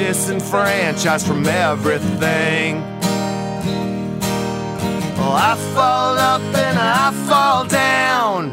[0.00, 2.80] Disenfranchised from everything.
[5.18, 8.50] Well, I fall up and I fall down.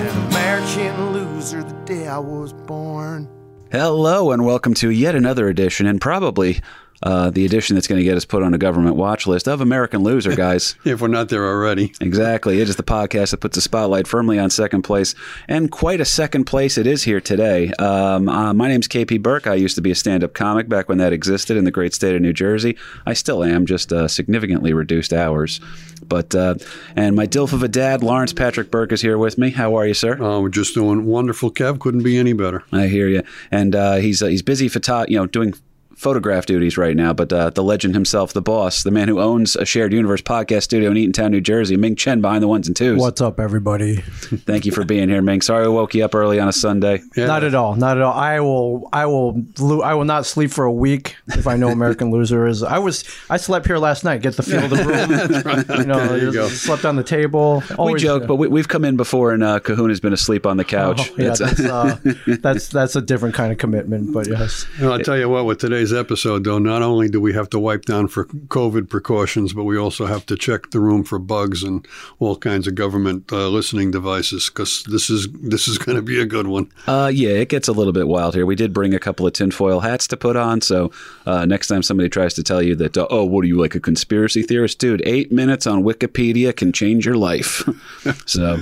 [0.00, 3.28] An American loser the day I was born.
[3.70, 6.60] Hello, and welcome to yet another edition, and probably
[7.02, 9.60] uh, the edition that's going to get us put on a government watch list of
[9.60, 10.74] American Loser, guys.
[10.84, 11.92] if we're not there already.
[12.00, 12.60] exactly.
[12.60, 15.14] It is the podcast that puts the spotlight firmly on second place,
[15.48, 17.70] and quite a second place it is here today.
[17.78, 19.46] Um, uh, my name's KP Burke.
[19.46, 21.94] I used to be a stand up comic back when that existed in the great
[21.94, 22.76] state of New Jersey.
[23.04, 25.60] I still am, just uh, significantly reduced hours.
[26.06, 26.56] But, uh,
[26.94, 29.50] and my DILF of a dad, Lawrence Patrick Burke, is here with me.
[29.50, 30.16] How are you, sir?
[30.20, 31.80] Oh, we're just doing wonderful, Kev.
[31.80, 32.62] Couldn't be any better.
[32.70, 33.22] I hear you.
[33.50, 35.54] And uh, he's uh, he's busy photo- you know, doing
[35.96, 39.56] photograph duties right now, but uh, the legend himself, the boss, the man who owns
[39.56, 42.76] a shared universe podcast studio in Eatontown, New Jersey, Ming Chen behind the ones and
[42.76, 43.00] twos.
[43.00, 43.96] What's up, everybody?
[44.46, 45.40] Thank you for being here, Ming.
[45.40, 47.02] Sorry I woke you up early on a Sunday.
[47.16, 47.26] Yeah.
[47.26, 47.74] Not at all.
[47.76, 48.12] Not at all.
[48.12, 48.88] I will.
[48.92, 49.42] I will.
[49.58, 52.62] lo- I will not sleep for a week if I know American Loser is.
[52.62, 53.04] I was.
[53.30, 54.20] I slept here last night.
[54.22, 55.64] Get the feel of the room.
[55.80, 56.48] You know, There you go.
[56.48, 57.62] slept on the table.
[57.70, 60.56] We Always, joke, but we, we've come in before, and uh, Cahoon's been asleep on
[60.56, 61.10] the couch.
[61.10, 61.98] Oh, yeah, It's- that's, uh,
[62.40, 64.12] that's that's a different kind of commitment.
[64.12, 67.32] But yes, And I'll tell you what, with today's episode, though, not only do we
[67.32, 71.04] have to wipe down for COVID precautions, but we also have to check the room
[71.04, 71.86] for bugs and
[72.18, 76.20] all kinds of government uh, listening devices because this is this is going to be
[76.20, 76.70] a good one.
[76.86, 78.46] Uh, yeah, it gets a little bit wild here.
[78.46, 80.90] We did bring a couple of tinfoil hats to put on, so
[81.26, 83.74] uh, next time somebody tries to tell you that, uh, oh, what are you like
[83.74, 85.02] a conspiracy theorist, dude?
[85.04, 87.68] Eight minutes on Wikipedia can change your life.
[88.26, 88.58] so.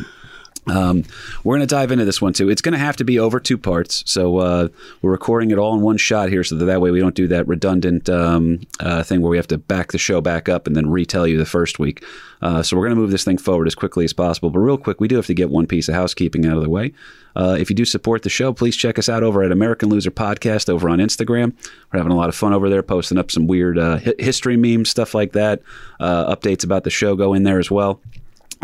[0.66, 1.04] Um,
[1.42, 2.48] we're going to dive into this one too.
[2.48, 4.68] It's going to have to be over two parts, so uh,
[5.02, 7.28] we're recording it all in one shot here, so that that way we don't do
[7.28, 10.74] that redundant um, uh, thing where we have to back the show back up and
[10.74, 12.04] then retell you the first week.
[12.40, 14.50] Uh, so we're going to move this thing forward as quickly as possible.
[14.50, 16.68] But real quick, we do have to get one piece of housekeeping out of the
[16.68, 16.92] way.
[17.36, 20.10] Uh, if you do support the show, please check us out over at American Loser
[20.10, 21.54] Podcast over on Instagram.
[21.92, 24.90] We're having a lot of fun over there, posting up some weird uh, history memes,
[24.90, 25.62] stuff like that.
[25.98, 28.00] Uh, updates about the show go in there as well.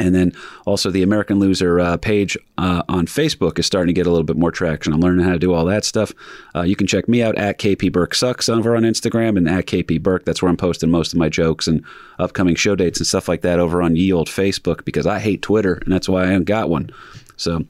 [0.01, 0.33] And then
[0.67, 4.25] also the American Loser uh, page uh, on Facebook is starting to get a little
[4.25, 4.93] bit more traction.
[4.93, 6.13] I'm learning how to do all that stuff.
[6.55, 9.67] Uh, you can check me out at KP Burke Sucks over on Instagram and at
[9.67, 10.25] KP Burke.
[10.25, 11.85] That's where I'm posting most of my jokes and
[12.19, 15.43] upcoming show dates and stuff like that over on ye old Facebook because I hate
[15.43, 16.91] Twitter and that's why I haven't got one.
[17.37, 17.65] So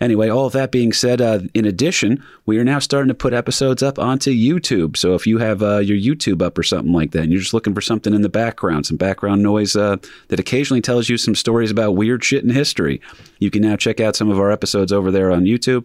[0.00, 3.32] Anyway, all of that being said, uh, in addition, we are now starting to put
[3.32, 4.96] episodes up onto YouTube.
[4.96, 7.54] So if you have uh, your YouTube up or something like that, and you're just
[7.54, 9.96] looking for something in the background, some background noise uh,
[10.28, 13.00] that occasionally tells you some stories about weird shit in history,
[13.38, 15.84] you can now check out some of our episodes over there on YouTube.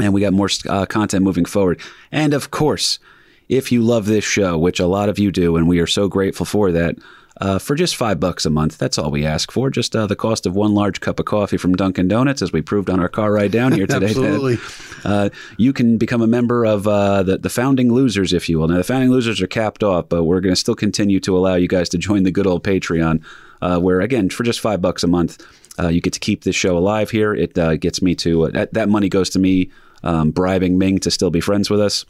[0.00, 1.80] And we got more uh, content moving forward.
[2.12, 3.00] And of course,
[3.48, 6.06] if you love this show, which a lot of you do, and we are so
[6.06, 6.96] grateful for that,
[7.40, 9.70] uh, for just five bucks a month, that's all we ask for.
[9.70, 12.62] Just uh, the cost of one large cup of coffee from Dunkin' Donuts, as we
[12.62, 14.06] proved on our car ride down here today.
[14.06, 14.58] Absolutely.
[15.04, 18.68] Uh, you can become a member of uh, the, the founding losers, if you will.
[18.68, 21.54] Now, the founding losers are capped off, but we're going to still continue to allow
[21.54, 23.22] you guys to join the good old Patreon,
[23.62, 25.44] uh, where, again, for just five bucks a month,
[25.78, 27.34] uh, you get to keep this show alive here.
[27.34, 29.70] It uh, gets me to, that, that money goes to me
[30.02, 32.04] um, bribing Ming to still be friends with us.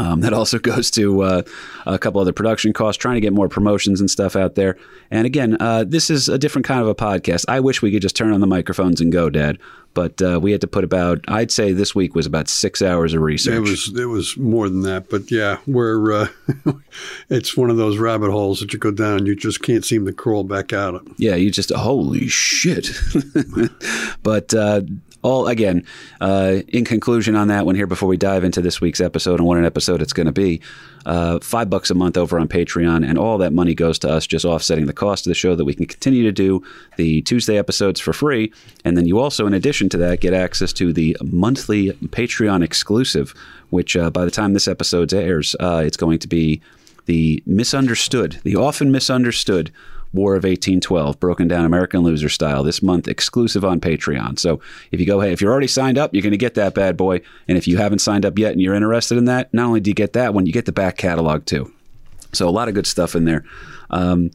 [0.00, 1.42] Um, that also goes to uh,
[1.84, 4.76] a couple other production costs, trying to get more promotions and stuff out there.
[5.10, 7.44] And again, uh, this is a different kind of a podcast.
[7.48, 9.58] I wish we could just turn on the microphones and go, Dad.
[9.92, 13.12] But uh, we had to put about, I'd say this week was about six hours
[13.12, 13.56] of research.
[13.56, 16.28] It was it was more than that, but yeah, we're uh,
[17.28, 20.06] it's one of those rabbit holes that you go down and you just can't seem
[20.06, 21.08] to crawl back out of.
[21.16, 22.88] Yeah, you just holy shit.
[24.22, 24.82] but uh,
[25.22, 25.84] all again,
[26.20, 29.46] uh, in conclusion on that one here, before we dive into this week's episode and
[29.46, 30.60] what an episode it's going to be,
[31.06, 34.26] uh, five bucks a month over on Patreon, and all that money goes to us,
[34.26, 36.62] just offsetting the cost of the show that we can continue to do
[36.96, 38.52] the Tuesday episodes for free,
[38.84, 43.34] and then you also, in addition to that, get access to the monthly Patreon exclusive,
[43.70, 46.60] which uh, by the time this episode airs, uh, it's going to be
[47.06, 49.72] the misunderstood, the often misunderstood
[50.12, 54.38] War of 1812, broken down American loser style, this month exclusive on Patreon.
[54.38, 54.60] So
[54.90, 56.96] if you go, hey, if you're already signed up, you're going to get that bad
[56.96, 57.20] boy.
[57.46, 59.90] And if you haven't signed up yet and you're interested in that, not only do
[59.90, 61.72] you get that one, you get the back catalog too.
[62.32, 63.44] So a lot of good stuff in there.
[63.90, 64.30] Um,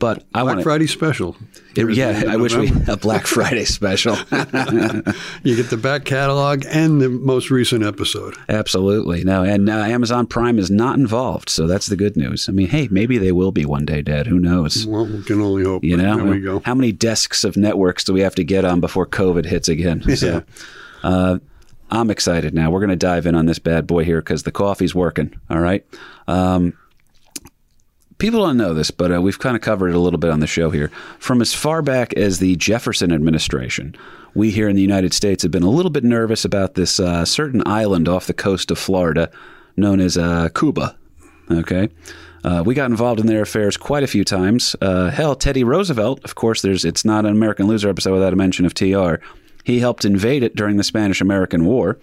[0.00, 0.62] But I Black want.
[0.64, 1.36] Friday special.
[1.74, 4.16] Yeah, I wish we a Black Friday special.
[5.44, 8.34] You get the back catalog and the most recent episode.
[8.48, 9.24] Absolutely.
[9.24, 12.48] No, and uh, Amazon Prime is not involved, so that's the good news.
[12.48, 14.26] I mean, hey, maybe they will be one day, Dad.
[14.26, 14.86] Who knows?
[14.86, 15.84] Well, we can only hope.
[15.84, 16.60] You know, There we go.
[16.64, 20.02] how many desks of networks do we have to get on before COVID hits again?
[20.16, 20.42] So,
[21.02, 21.38] uh,
[21.90, 22.70] I'm excited now.
[22.70, 25.34] We're going to dive in on this bad boy here because the coffee's working.
[25.48, 25.86] All right.
[26.26, 26.74] Um,
[28.18, 30.40] people don't know this, but uh, we've kind of covered it a little bit on
[30.40, 30.88] the show here.
[31.18, 33.94] From as far back as the Jefferson administration,
[34.34, 37.24] we here in the United States have been a little bit nervous about this uh,
[37.24, 39.30] certain island off the coast of Florida
[39.76, 40.96] known as uh, Cuba.
[41.50, 41.88] Okay.
[42.44, 44.76] Uh, we got involved in their affairs quite a few times.
[44.80, 48.36] Uh, hell, Teddy Roosevelt, of course, there's it's not an American Loser episode without a
[48.36, 49.16] mention of TR.
[49.64, 51.98] He helped invade it during the Spanish American War.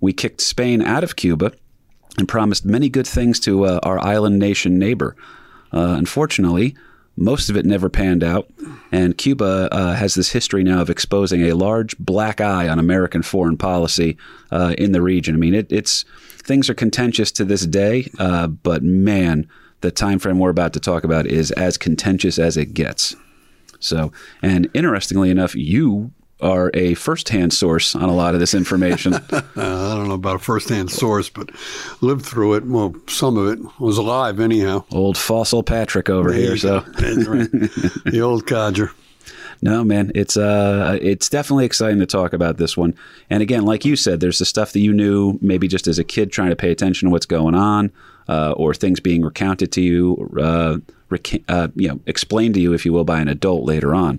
[0.00, 1.52] We kicked Spain out of Cuba
[2.18, 5.16] and promised many good things to uh, our island nation neighbor.
[5.72, 6.74] Uh, unfortunately,
[7.16, 8.50] most of it never panned out,
[8.90, 13.22] and Cuba uh, has this history now of exposing a large black eye on American
[13.22, 14.16] foreign policy
[14.50, 15.34] uh, in the region.
[15.34, 16.04] I mean, it, it's
[16.38, 19.46] things are contentious to this day, uh, but man,
[19.80, 23.14] the time frame we're about to talk about is as contentious as it gets.
[23.80, 29.14] So, and interestingly enough, you are a first-hand source on a lot of this information.
[29.30, 31.50] I don't know about a first-hand source, but
[32.00, 32.66] lived through it.
[32.66, 34.84] Well, some of it was alive anyhow.
[34.90, 36.56] Old fossil Patrick over There here.
[36.56, 37.50] So, right.
[37.50, 38.92] the old codger.
[39.62, 42.94] No, man, it's uh, it's definitely exciting to talk about this one.
[43.28, 46.04] And again, like you said, there's the stuff that you knew maybe just as a
[46.04, 47.92] kid trying to pay attention to what's going on,
[48.26, 50.78] uh, or things being recounted to you, uh,
[51.10, 54.18] reca- uh, you know, explained to you, if you will, by an adult later on.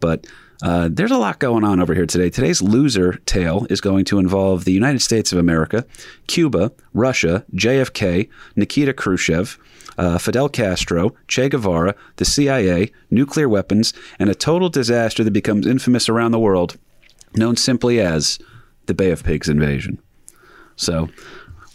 [0.00, 0.26] But
[0.64, 2.30] uh, there's a lot going on over here today.
[2.30, 5.84] Today's loser tale is going to involve the United States of America,
[6.26, 9.58] Cuba, Russia, JFK, Nikita Khrushchev,
[9.98, 15.66] uh, Fidel Castro, Che Guevara, the CIA, nuclear weapons, and a total disaster that becomes
[15.66, 16.78] infamous around the world,
[17.34, 18.38] known simply as
[18.86, 20.00] the Bay of Pigs invasion.
[20.76, 21.10] So,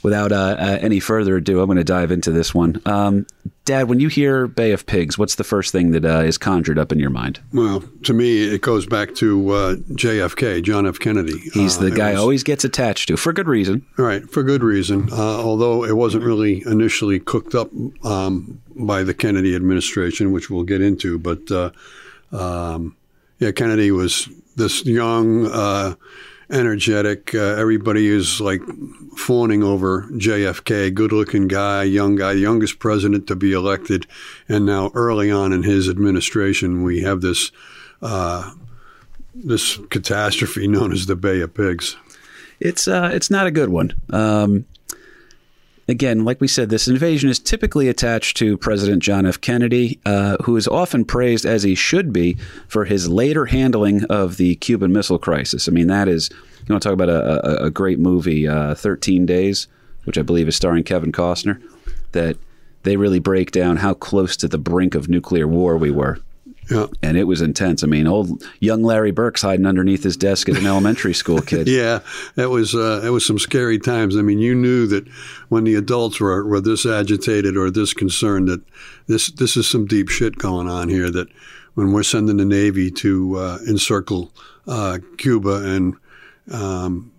[0.03, 2.81] without uh, uh, any further ado, I'm going to dive into this one.
[2.85, 3.25] Um,
[3.65, 6.79] Dad, when you hear Bay of Pigs, what's the first thing that uh, is conjured
[6.79, 7.39] up in your mind?
[7.53, 10.97] Well, to me, it goes back to uh, JFK, John F.
[10.99, 11.37] Kennedy.
[11.53, 13.85] He's Uh, the it guy was- always gets attached to for good reason.
[13.97, 15.09] Right, for good reason.
[15.11, 17.69] Uh, although it wasn't really initially cooked up
[18.03, 21.19] um, by the Kennedy administration, which we'll get into.
[21.19, 21.69] But uh,
[22.31, 22.95] um,
[23.37, 25.93] yeah, Kennedy was this young, uh,
[26.51, 27.33] energetic.
[27.33, 28.61] Uh, everybody is like
[29.17, 34.07] fawning over JFK, good-looking guy, young guy, youngest president to be elected,
[34.47, 37.51] and now early on in his administration, we have this.
[38.01, 38.51] Uh,
[39.33, 41.95] this catastrophe known as the Bay of Pigs.
[42.59, 43.93] It's uh, it's not a good one.
[44.09, 44.65] Um,
[45.89, 49.39] again, like we said, this invasion is typically attached to President John F.
[49.41, 52.38] Kennedy, uh, who is often praised as he should be
[52.68, 55.68] for his later handling of the Cuban Missile Crisis.
[55.68, 56.30] I mean, that is
[56.68, 59.68] you want to talk about a, a, a great movie, uh, Thirteen Days,
[60.03, 61.62] which I believe is starring Kevin Costner.
[62.12, 62.38] That
[62.83, 66.19] they really break down how close to the brink of nuclear war we were
[66.69, 66.88] Yeah.
[67.01, 67.83] and it was intense.
[67.83, 71.68] I mean, old young Larry Burke's hiding underneath his desk as an elementary school kid.
[71.80, 72.00] Yeah,
[72.36, 74.18] that was uh, that was some scary times.
[74.18, 75.07] I mean, you knew that
[75.50, 78.62] when the adults were, were this agitated or this concerned that
[79.07, 81.10] this this is some deep shit going on here.
[81.10, 81.27] That
[81.75, 84.31] when we're sending the Navy to uh, encircle
[84.68, 85.95] uh, Cuba and
[86.51, 87.12] um,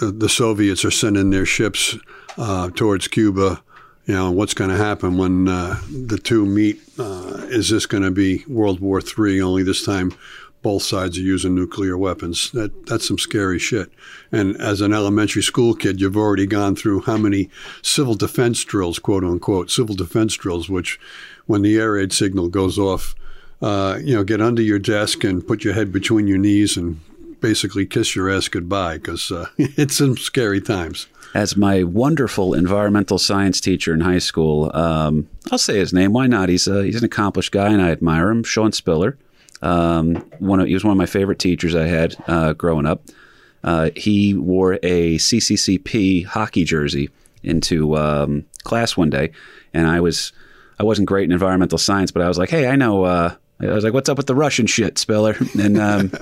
[0.00, 1.96] the, the Soviets are sending their ships
[2.36, 3.62] uh, towards Cuba.
[4.08, 6.80] You know what's going to happen when uh, the two meet?
[6.98, 9.42] Uh, is this going to be World War III?
[9.42, 10.14] Only this time,
[10.62, 12.50] both sides are using nuclear weapons.
[12.52, 13.92] That that's some scary shit.
[14.32, 17.50] And as an elementary school kid, you've already gone through how many
[17.82, 20.98] civil defense drills, quote unquote, civil defense drills, which,
[21.44, 23.14] when the air raid signal goes off,
[23.60, 26.98] uh, you know, get under your desk and put your head between your knees and
[27.42, 31.08] basically kiss your ass goodbye because uh, it's some scary times.
[31.34, 36.12] As my wonderful environmental science teacher in high school, um, I'll say his name.
[36.12, 36.48] Why not?
[36.48, 38.42] He's a, he's an accomplished guy, and I admire him.
[38.44, 39.18] Sean Spiller.
[39.60, 43.02] Um, one of, he was one of my favorite teachers I had uh, growing up.
[43.62, 47.10] Uh, he wore a CCCP hockey jersey
[47.42, 49.32] into um, class one day,
[49.74, 50.32] and I was
[50.78, 53.04] I wasn't great in environmental science, but I was like, hey, I know.
[53.04, 55.36] Uh, I was like, what's up with the Russian shit, Spiller?
[55.58, 56.12] And um,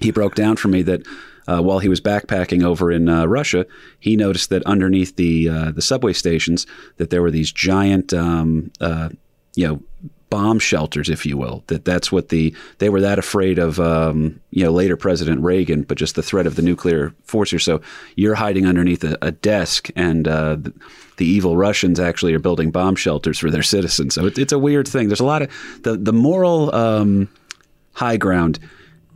[0.00, 1.06] he broke down for me that
[1.46, 3.66] uh, while he was backpacking over in uh, Russia,
[3.98, 6.66] he noticed that underneath the uh, the subway stations
[6.96, 9.08] that there were these giant, um, uh,
[9.56, 9.80] you know,
[10.28, 11.64] bomb shelters, if you will.
[11.66, 15.82] That that's what the they were that afraid of, um, you know, later President Reagan,
[15.82, 17.52] but just the threat of the nuclear force.
[17.62, 17.80] So
[18.14, 20.72] you're hiding underneath a, a desk, and uh, the,
[21.16, 24.14] the evil Russians actually are building bomb shelters for their citizens.
[24.14, 25.08] So it, it's a weird thing.
[25.08, 25.50] There's a lot of
[25.82, 27.28] the the moral um,
[27.94, 28.60] high ground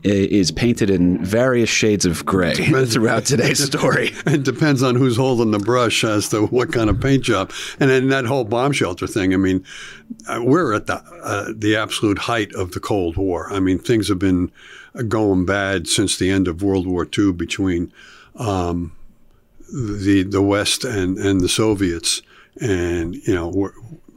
[0.05, 2.55] is painted in various shades of gray
[2.87, 4.13] throughout today's story.
[4.27, 7.53] It depends on who's holding the brush as to what kind of paint job.
[7.81, 9.33] And then that whole bomb shelter thing.
[9.33, 9.65] I mean,
[10.29, 13.53] uh, we're at the uh, the absolute height of the Cold War.
[13.53, 14.53] I mean, things have been
[15.09, 17.93] going bad since the end of World War II between
[18.37, 18.93] um,
[19.73, 22.21] the the West and and the Soviets.
[22.61, 23.73] And you know, we're,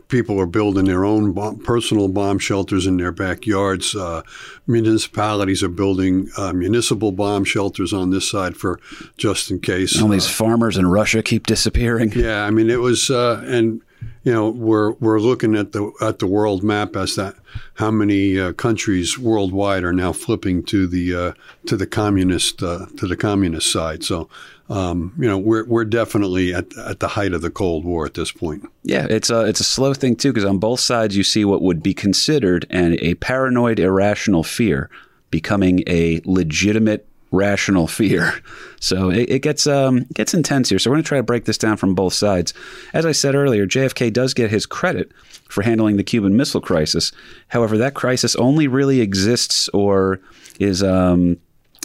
[0.07, 3.95] people are building their own bomb, personal bomb shelters in their backyards.
[3.95, 4.21] Uh,
[4.65, 8.79] municipalities are building uh, municipal bomb shelters on this side for
[9.17, 10.01] just in case.
[10.01, 12.11] All these farmers in Russia keep disappearing.
[12.13, 13.81] Yeah, I mean it was, uh, and
[14.23, 17.35] you know we're we're looking at the at the world map as that
[17.75, 21.33] how many uh, countries worldwide are now flipping to the uh,
[21.65, 24.03] to the communist uh, to the communist side.
[24.03, 24.29] So
[24.69, 28.13] um, you know we're we're definitely at at the height of the Cold War at
[28.13, 28.69] this point.
[28.83, 31.62] Yeah, it's a it's a slow thing too because on both sides you see what
[31.62, 34.89] would be considered an a paranoid irrational fear
[35.31, 38.33] becoming a legitimate rational fear.
[38.79, 40.77] So it, it gets um, gets intense here.
[40.77, 42.53] So we're going to try to break this down from both sides.
[42.93, 45.12] As I said earlier, JFK does get his credit
[45.50, 47.12] for handling the Cuban Missile Crisis.
[47.47, 50.21] However, that crisis only really exists or
[50.59, 51.38] is um,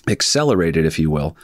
[0.06, 1.34] accelerated, if you will,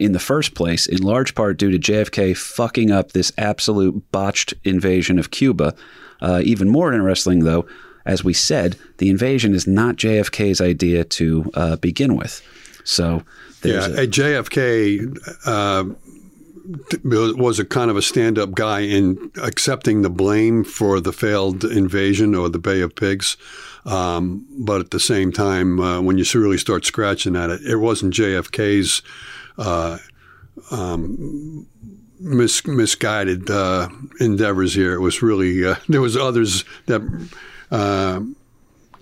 [0.00, 4.54] in the first place, in large part due to JFK fucking up this absolute botched
[4.64, 5.74] invasion of Cuba.
[6.20, 7.66] Uh, even more interesting, though,
[8.04, 12.42] as we said, the invasion is not JFK's idea to uh, begin with.
[12.84, 13.22] So
[13.62, 15.84] there's Yeah, a- JFK uh,
[17.04, 22.34] was a kind of a stand-up guy in accepting the blame for the failed invasion
[22.34, 23.36] or the Bay of Pigs.
[23.84, 27.76] Um, but at the same time, uh, when you really start scratching at it, it
[27.76, 29.02] wasn't JFK's
[29.58, 29.98] uh,
[30.70, 31.66] um,
[32.20, 33.88] mis- misguided uh,
[34.20, 34.94] endeavors here.
[34.94, 37.02] It was really uh, there was others that
[37.70, 38.20] uh,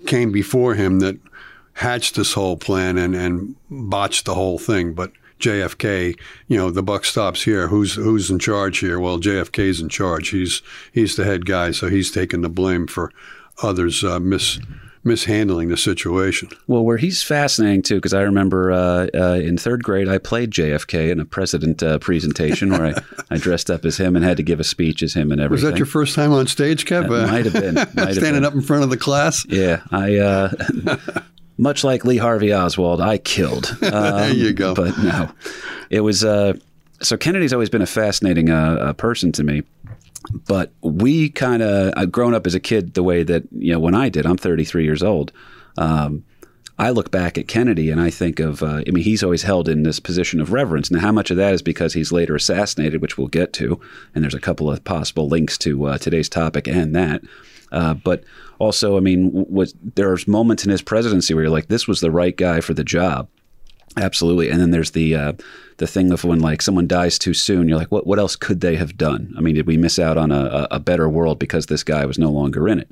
[0.05, 1.17] came before him that
[1.73, 4.93] hatched this whole plan and, and botched the whole thing.
[4.93, 7.67] But JFK, you know, the buck stops here.
[7.67, 8.99] Who's who's in charge here?
[8.99, 10.29] Well, JFK's in charge.
[10.29, 13.11] He's he's the head guy, so he's taking the blame for
[13.61, 14.59] others uh, mis
[15.05, 16.49] mishandling the situation.
[16.67, 20.51] Well, where he's fascinating too, because I remember uh, uh, in third grade I played
[20.51, 22.93] JFK in a president uh, presentation where I,
[23.29, 25.63] I dressed up as him and had to give a speech as him and everything.
[25.65, 27.07] Was that your first time on stage, Kev?
[27.09, 27.75] That might have been.
[27.75, 28.45] Might have Standing been.
[28.45, 29.45] up in front of the class.
[29.47, 30.17] Yeah, I.
[30.17, 30.97] Uh,
[31.57, 33.69] much like Lee Harvey Oswald, I killed.
[33.81, 34.73] Um, There you go.
[34.73, 35.31] But no,
[35.89, 36.25] it was.
[36.25, 36.53] Uh,
[37.01, 39.63] so Kennedy's always been a fascinating uh, uh, person to me.
[40.47, 43.95] But we kind of, grown up as a kid the way that, you know, when
[43.95, 45.31] I did, I'm 33 years old.
[45.77, 46.23] Um,
[46.77, 49.69] I look back at Kennedy and I think of, uh, I mean, he's always held
[49.69, 50.91] in this position of reverence.
[50.91, 53.79] Now, how much of that is because he's later assassinated, which we'll get to,
[54.13, 57.21] and there's a couple of possible links to uh, today's topic and that.
[57.71, 58.23] Uh, but
[58.59, 62.11] also, I mean, was, there's moments in his presidency where you're like, this was the
[62.11, 63.29] right guy for the job.
[63.97, 65.33] Absolutely, and then there's the uh,
[65.77, 68.61] the thing of when like someone dies too soon, you're like, what what else could
[68.61, 69.33] they have done?
[69.37, 72.17] I mean, did we miss out on a, a better world because this guy was
[72.17, 72.89] no longer in it?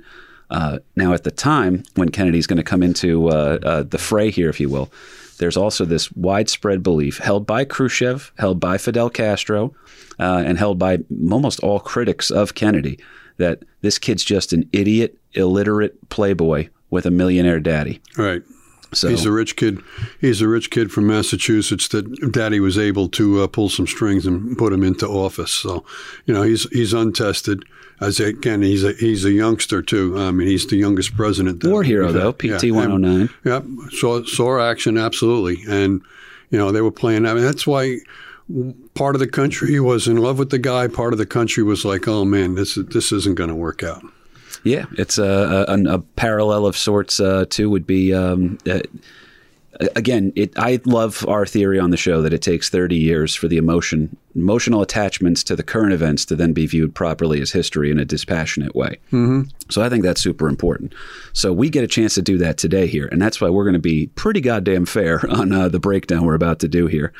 [0.49, 4.29] Uh, now, at the time when Kennedy's going to come into uh, uh, the fray
[4.29, 4.91] here, if you will,
[5.39, 9.73] there's also this widespread belief held by Khrushchev, held by Fidel Castro,
[10.19, 10.99] uh, and held by
[11.31, 12.99] almost all critics of Kennedy
[13.37, 17.99] that this kid's just an idiot, illiterate playboy with a millionaire daddy.
[18.15, 18.43] Right.
[18.93, 19.79] So He's a rich kid.
[20.21, 24.25] He's a rich kid from Massachusetts that Daddy was able to uh, pull some strings
[24.25, 25.51] and put him into office.
[25.51, 25.85] So,
[26.25, 27.63] you know, he's he's untested.
[28.01, 30.17] As again, he's a he's a youngster too.
[30.17, 31.61] I mean, he's the youngest president.
[31.61, 32.33] that war hero though.
[32.33, 33.29] PT 109.
[33.45, 36.01] Yeah, saw saw action absolutely, and
[36.49, 37.25] you know they were playing.
[37.25, 37.99] I mean, that's why
[38.93, 40.87] part of the country was in love with the guy.
[40.87, 44.03] Part of the country was like, "Oh man, this this isn't going to work out."
[44.63, 47.69] Yeah, it's a, a, a parallel of sorts uh, too.
[47.69, 48.79] Would be um, uh,
[49.95, 50.31] again.
[50.35, 53.57] It, I love our theory on the show that it takes thirty years for the
[53.57, 57.99] emotion, emotional attachments to the current events to then be viewed properly as history in
[57.99, 58.99] a dispassionate way.
[59.11, 59.43] Mm-hmm.
[59.69, 60.93] So I think that's super important.
[61.33, 63.73] So we get a chance to do that today here, and that's why we're going
[63.73, 67.11] to be pretty goddamn fair on uh, the breakdown we're about to do here.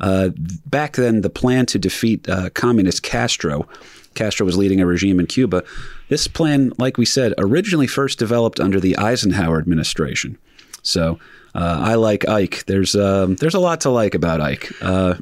[0.00, 0.30] Uh,
[0.66, 3.68] back then, the plan to defeat uh, communist Castro,
[4.14, 5.62] Castro was leading a regime in Cuba.
[6.10, 10.36] This plan, like we said, originally first developed under the Eisenhower administration.
[10.82, 11.18] So
[11.54, 12.64] uh, I like Ike.
[12.66, 14.70] There's um, there's a lot to like about Ike.
[14.82, 15.14] Uh,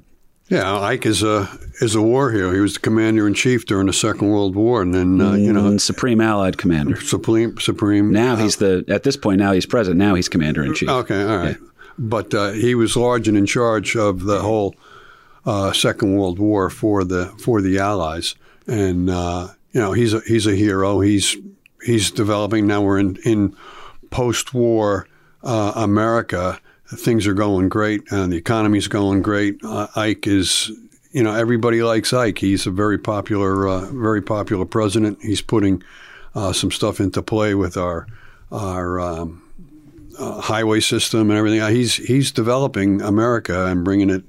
[0.49, 1.47] Yeah, Ike is a
[1.81, 2.53] is a war hero.
[2.53, 5.53] He was the commander in chief during the Second World War, and then uh, you
[5.53, 6.97] know And Supreme Allied Commander.
[7.01, 8.11] supreme supreme.
[8.13, 9.39] Now he's the at this point.
[9.41, 9.99] Now he's president.
[9.99, 10.89] Now he's commander in chief.
[10.89, 11.57] Okay, all right.
[11.99, 14.75] But uh, he was large and in charge of the whole
[15.45, 18.35] uh, Second World War for the for the Allies,
[18.67, 20.99] and uh, you know he's a he's a hero.
[20.99, 21.37] He's
[21.85, 22.83] he's developing now.
[22.83, 23.57] We're in in
[24.11, 25.07] post war
[25.45, 26.61] uh, America.
[26.89, 29.61] Things are going great, and the economy's going great.
[29.63, 30.73] Uh, Ike is.
[31.13, 32.39] You know, everybody likes Ike.
[32.39, 35.19] He's a very popular, uh, very popular president.
[35.23, 35.83] He's putting
[36.35, 38.09] uh, some stuff into play with our
[38.51, 39.45] our um,
[40.19, 41.61] uh, highway system and everything.
[41.61, 44.25] Uh, He's he's developing America and bringing it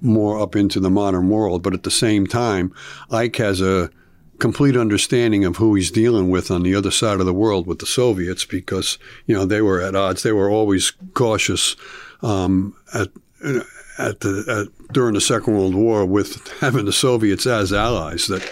[0.00, 1.62] more up into the modern world.
[1.62, 2.72] But at the same time,
[3.10, 3.90] Ike has a
[4.38, 7.78] complete understanding of who he's dealing with on the other side of the world with
[7.78, 10.22] the Soviets because you know they were at odds.
[10.22, 11.76] They were always cautious
[12.22, 13.08] um, at.
[13.96, 18.42] At the at, during the Second World War, with having the Soviets as allies, that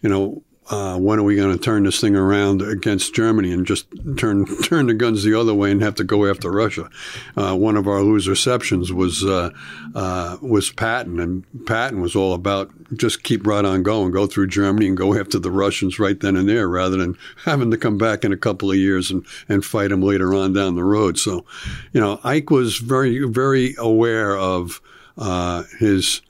[0.00, 3.66] you know uh, when are we going to turn this thing around against Germany and
[3.66, 6.90] just turn turn the guns the other way and have to go after Russia?
[7.36, 9.50] Uh, one of our loser receptions was uh,
[9.94, 14.48] uh, was Patton, and Patton was all about just keep right on going, go through
[14.48, 17.96] Germany and go after the Russians right then and there, rather than having to come
[17.96, 21.18] back in a couple of years and, and fight them later on down the road.
[21.18, 21.44] So,
[21.92, 24.80] you know, Ike was very very aware of
[25.16, 26.22] uh, his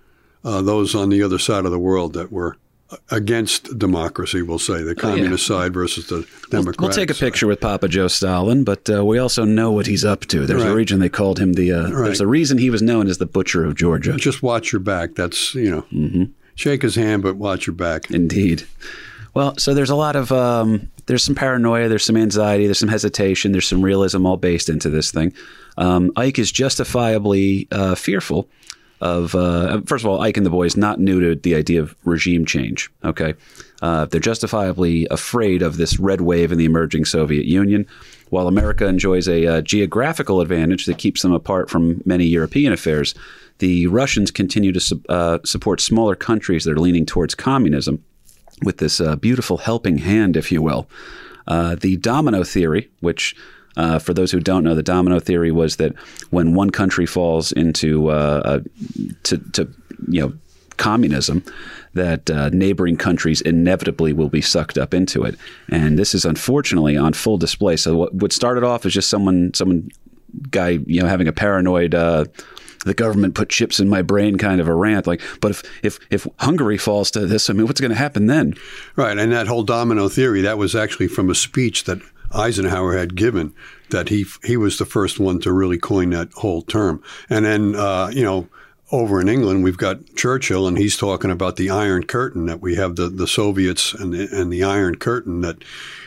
[0.45, 2.57] uh, those on the other side of the world that were
[3.11, 7.61] against democracy, we'll say, the communist side versus the Democratic We'll take a picture with
[7.61, 10.47] Papa Joe Stalin, but uh, we also know what he's up to.
[10.47, 11.73] There's a reason they called him the.
[11.73, 14.17] Uh, There's a reason he was known as the Butcher of Georgia.
[14.17, 15.15] Just watch your back.
[15.15, 16.25] That's, you know, Mm-hmm.
[16.55, 18.11] shake his hand, but watch your back.
[18.11, 18.65] Indeed.
[19.35, 22.89] Well, so there's a lot of um, there's some paranoia, there's some anxiety, there's some
[22.89, 25.33] hesitation, there's some realism all based into this thing.
[25.77, 28.49] Um, Ike is justifiably uh, fearful
[29.01, 31.95] of uh, first of all, Ike and the boys not new to the idea of
[32.05, 32.91] regime change.
[33.05, 33.35] Okay,
[33.83, 37.87] uh, they're justifiably afraid of this red wave in the emerging Soviet Union.
[38.31, 43.15] While America enjoys a uh, geographical advantage that keeps them apart from many European affairs,
[43.59, 48.03] the Russians continue to su- uh, support smaller countries that are leaning towards communism
[48.63, 50.89] with this uh, beautiful helping hand, if you will.
[51.47, 53.37] Uh, the domino theory, which,
[53.77, 55.95] uh, for those who don't know, the domino theory was that
[56.31, 58.61] when one country falls into uh, uh,
[59.25, 59.69] to, to
[60.09, 60.33] you know
[60.79, 61.45] communism,
[61.95, 65.37] that uh, neighboring countries inevitably will be sucked up into it,
[65.69, 67.77] and this is unfortunately on full display.
[67.77, 69.91] So what, what started off as just someone someone
[70.51, 71.95] guy you know having a paranoid.
[71.95, 72.25] Uh,
[72.85, 75.99] the government put chips in my brain kind of a rant like but if if
[76.09, 78.55] if hungary falls to this i mean what's going to happen then
[78.95, 81.99] Right, and that whole domino theory that was actually from a speech that
[82.35, 83.55] Eisenhower had given.
[83.91, 87.03] That he he was the first one to really coin that whole term.
[87.31, 88.49] And then uh, you know
[88.93, 92.77] over in England we've got Churchill, and he's talking about the Iron Curtain that we
[92.77, 95.63] have the the Soviets and the, and the Iron Curtain that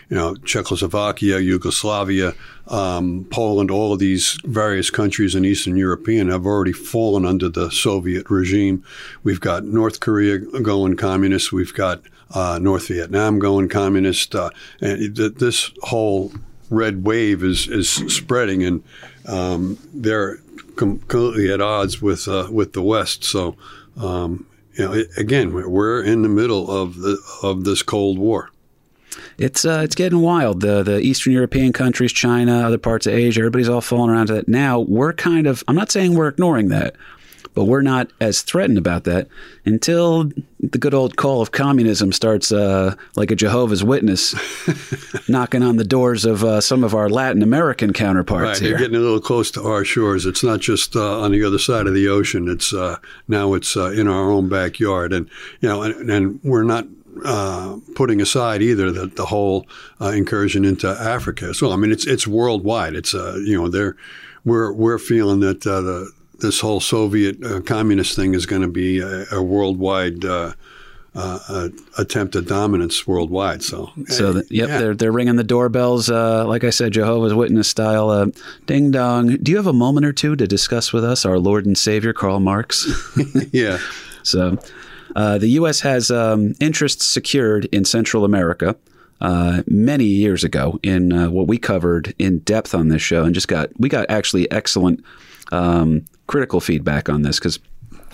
[0.09, 2.33] you know Czechoslovakia, Yugoslavia,
[2.67, 7.69] um, Poland, all of these various countries in Eastern European have already fallen under the
[7.69, 8.83] Soviet regime.
[9.23, 11.51] We've got North Korea going communist.
[11.51, 14.35] We've got uh, North Vietnam going communist.
[14.35, 16.31] Uh, and th- this whole
[16.69, 18.83] red wave is is spreading, and
[19.25, 20.37] um, they're
[20.75, 23.23] completely at odds with uh, with the West.
[23.23, 23.55] So.
[23.97, 24.45] Um,
[24.79, 28.49] you know, it, again, we're in the middle of the of this Cold War.
[29.37, 30.61] It's uh, it's getting wild.
[30.61, 34.33] The the Eastern European countries, China, other parts of Asia, everybody's all falling around to
[34.33, 34.47] that.
[34.47, 36.95] Now we're kind of I'm not saying we're ignoring that,
[37.59, 39.27] but we're not as threatened about that
[39.65, 44.33] until the good old call of communism starts uh, like a Jehovah's Witness
[45.27, 48.69] knocking on the doors of uh, some of our Latin American counterparts Right, here.
[48.69, 50.25] you're getting a little close to our shores.
[50.25, 52.47] It's not just uh, on the other side of the ocean.
[52.47, 52.95] It's uh,
[53.27, 56.87] now it's uh, in our own backyard, and you know, and, and we're not
[57.25, 59.67] uh, putting aside either the, the whole
[59.99, 61.73] uh, incursion into Africa as well.
[61.73, 62.95] I mean, it's it's worldwide.
[62.95, 63.97] It's uh, you know, they're
[64.45, 68.67] we're we're feeling that uh, the this whole Soviet uh, communist thing is going to
[68.67, 70.25] be a, a worldwide.
[70.25, 70.53] Uh,
[71.15, 73.63] uh, uh, attempt at dominance worldwide.
[73.63, 74.77] So, So, the, yep, yeah.
[74.77, 76.09] they're they're ringing the doorbells.
[76.09, 78.11] Uh, like I said, Jehovah's Witness style.
[78.11, 78.27] Uh,
[78.67, 79.37] ding dong.
[79.37, 82.13] Do you have a moment or two to discuss with us our Lord and Savior
[82.13, 82.87] Karl Marx?
[83.51, 83.79] yeah.
[84.21, 84.59] So,
[85.15, 85.79] uh, the U.S.
[85.81, 88.75] has um, interests secured in Central America
[89.19, 93.33] uh, many years ago in uh, what we covered in depth on this show, and
[93.33, 95.03] just got we got actually excellent
[95.51, 97.57] um, critical feedback on this because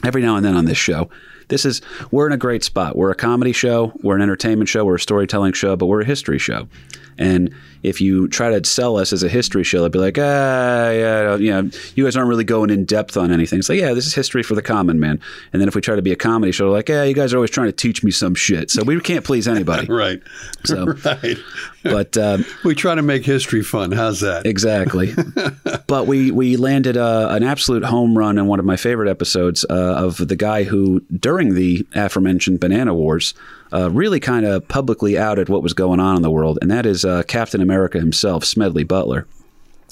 [0.05, 1.09] every now and then on this show,
[1.49, 2.95] this is we're in a great spot.
[2.95, 6.05] We're a comedy show, we're an entertainment show, we're a storytelling show, but we're a
[6.05, 6.69] history show.
[7.17, 10.89] And if you try to sell us as a history show, they'd be like, ah,
[10.89, 13.59] yeah, you know, you guys aren't really going in depth on anything.
[13.59, 15.19] It's like, yeah, this is history for the common man.
[15.53, 17.37] And then if we try to be a comedy show, like, yeah, you guys are
[17.37, 18.71] always trying to teach me some shit.
[18.71, 19.87] So we can't please anybody.
[19.95, 20.21] Right.
[20.65, 21.37] So, Right.
[21.83, 23.91] but um, We try to make history fun.
[23.91, 24.45] How's that?
[24.45, 25.13] Exactly.
[25.87, 29.63] but we we landed uh, an absolute home run in one of my favorite episodes
[29.69, 33.33] uh, of the guy who, during the aforementioned Banana Wars,
[33.75, 36.85] uh, really kind of publicly outed what was going on in the world, and that
[36.85, 39.27] is uh, Captain America himself, Smedley Butler.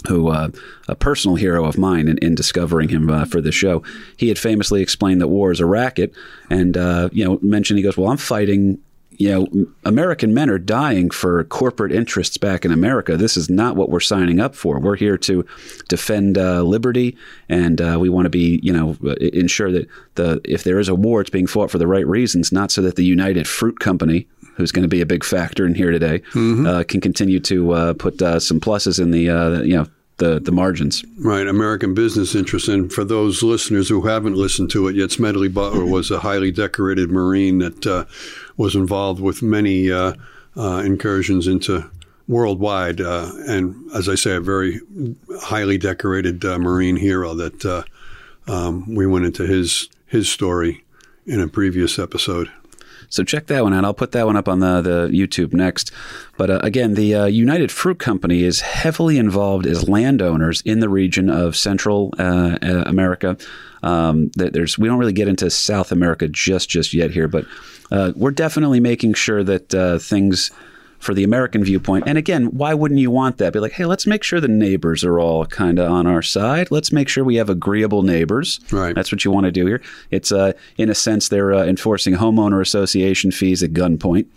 [0.09, 0.49] Who, uh,
[0.89, 3.83] a personal hero of mine in, in discovering him uh, for this show,
[4.17, 6.13] he had famously explained that war is a racket,
[6.49, 8.79] and uh, you know mentioned he goes, "Well, I'm fighting
[9.23, 13.15] you know, American men are dying for corporate interests back in America.
[13.15, 14.79] This is not what we're signing up for.
[14.81, 15.45] We're here to
[15.87, 17.15] defend uh, liberty,
[17.47, 20.89] and uh, we want to be, you know, uh, ensure that the if there is
[20.89, 23.79] a war, it's being fought for the right reasons, not so that the United Fruit
[23.79, 27.71] Company, who's going to be a big factor in here today, uh, can continue to
[27.71, 31.03] uh, put uh, some pluses in the, uh, you know, the the margins.
[31.19, 32.69] Right, American business interests.
[32.69, 36.51] And for those listeners who haven't listened to it yet, Smedley Butler was a highly
[36.51, 38.05] decorated Marine that uh,
[38.57, 40.13] was involved with many uh,
[40.55, 41.89] uh, incursions into
[42.27, 43.01] worldwide.
[43.01, 44.79] Uh, and as I say, a very
[45.41, 47.85] highly decorated Marine hero that
[48.47, 50.83] um, we went into his his story
[51.25, 52.51] in a previous episode.
[53.13, 53.85] So check that one out.
[53.85, 55.91] I'll put that one up on the, the YouTube next.
[56.35, 60.89] But uh, again, the uh, United Fruit Company is heavily involved as landowners in the
[60.89, 63.37] region of Central uh, uh, America.
[63.83, 67.45] Um, th- there's we don't really get into South America just just yet here, but
[67.91, 70.49] uh, we're definitely making sure that uh, things
[71.03, 72.05] for the American viewpoint.
[72.07, 73.53] And again, why wouldn't you want that?
[73.53, 76.71] Be like, hey, let's make sure the neighbors are all kind of on our side.
[76.71, 78.59] Let's make sure we have agreeable neighbors.
[78.71, 78.95] Right.
[78.95, 79.81] That's what you want to do here.
[80.11, 84.27] It's uh, in a sense they're uh, enforcing homeowner association fees at gunpoint.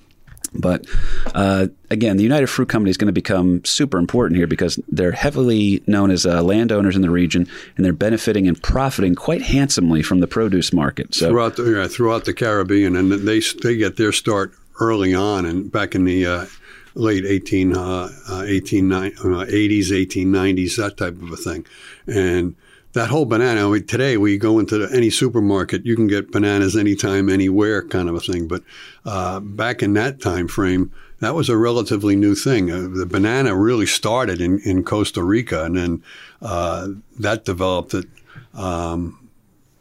[0.55, 0.87] But
[1.35, 5.13] uh, again, the United Fruit Company is going to become super important here because they're
[5.13, 10.03] heavily known as uh, landowners in the region, and they're benefiting and profiting quite handsomely
[10.03, 11.15] from the produce market.
[11.15, 15.45] So throughout the yeah, throughout the Caribbean, and they they get their start early on,
[15.45, 16.47] and back in the uh,
[16.95, 21.67] late 18, uh, uh, 18 uh, 80s, 1890s, that type of a thing,
[22.07, 22.57] and
[22.97, 23.79] that whole banana.
[23.81, 28.15] Today, we go into the, any supermarket, you can get bananas anytime, anywhere, kind of
[28.15, 28.49] a thing.
[28.49, 28.63] But
[29.05, 32.71] uh, back in that time frame, that was a relatively new thing.
[32.71, 36.03] Uh, the banana really started in, in Costa Rica, and then
[36.41, 38.07] uh, that developed it
[38.55, 39.29] um,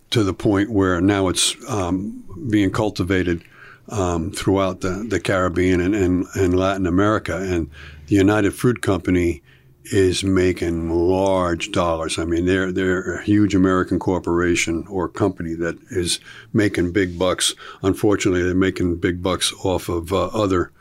[0.10, 3.44] to the point where now it's um, being cultivated
[3.90, 7.38] um, throughout the, the Caribbean and, and, and Latin America.
[7.38, 7.70] And
[8.08, 9.42] the United Fruit Company
[9.86, 12.18] is making large dollars.
[12.18, 16.20] I mean, they're they're a huge American corporation or company that is
[16.54, 17.54] making big bucks.
[17.84, 20.72] Unfortunately, they're making big bucks off of uh, other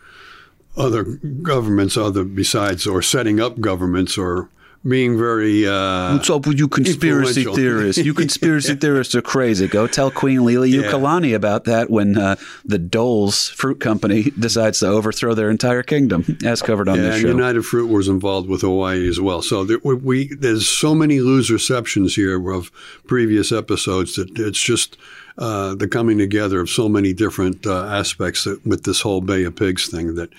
[0.76, 4.48] other governments, other besides or setting up governments or
[4.86, 5.66] being very.
[5.66, 8.04] Uh, What's up with you conspiracy theorists?
[8.04, 9.66] You conspiracy theorists are crazy.
[9.66, 11.34] Go tell Queen Lila Yeah.
[11.34, 16.62] About that when uh, the Dole's Fruit Company decides to overthrow their entire kingdom, as
[16.62, 17.28] covered on Yeah, this and show.
[17.28, 19.42] United Fruit was involved with Hawaii as well.
[19.42, 22.70] So there, we, we there's so many loose receptions here of
[23.06, 24.96] previous episodes that it's just
[25.38, 29.44] uh, the coming together of so many different uh, aspects that, with this whole Bay
[29.44, 30.30] of Pigs thing that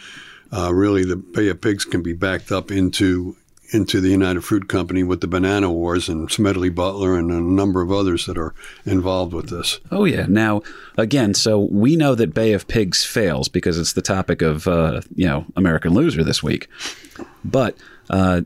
[0.56, 3.36] uh, really the Bay of Pigs can be backed up into
[3.72, 7.82] into the United Fruit Company with the Banana Wars and Smedley Butler and a number
[7.82, 8.54] of others that are
[8.86, 9.80] involved with this.
[9.92, 10.26] Oh yeah.
[10.28, 10.62] Now
[10.98, 15.02] again, so we know that Bay of Pigs fails because it's the topic of uh,
[15.16, 16.68] you know American Loser this week.
[17.44, 17.78] But
[18.10, 18.42] uh,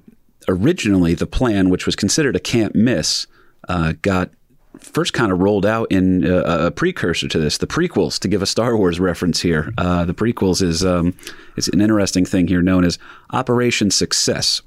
[0.48, 3.28] originally, the plan, which was considered a can't miss,
[3.68, 4.32] uh, got
[4.80, 8.20] first kind of rolled out in uh, a precursor to this, the prequels.
[8.20, 11.16] To give a Star Wars reference here, uh, the prequels is um,
[11.56, 12.98] is an interesting thing here known as
[13.32, 14.62] Operation Success.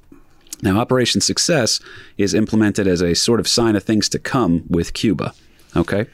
[0.63, 1.79] Now, Operation Success
[2.17, 5.33] is implemented as a sort of sign of things to come with Cuba.
[5.75, 6.05] Okay,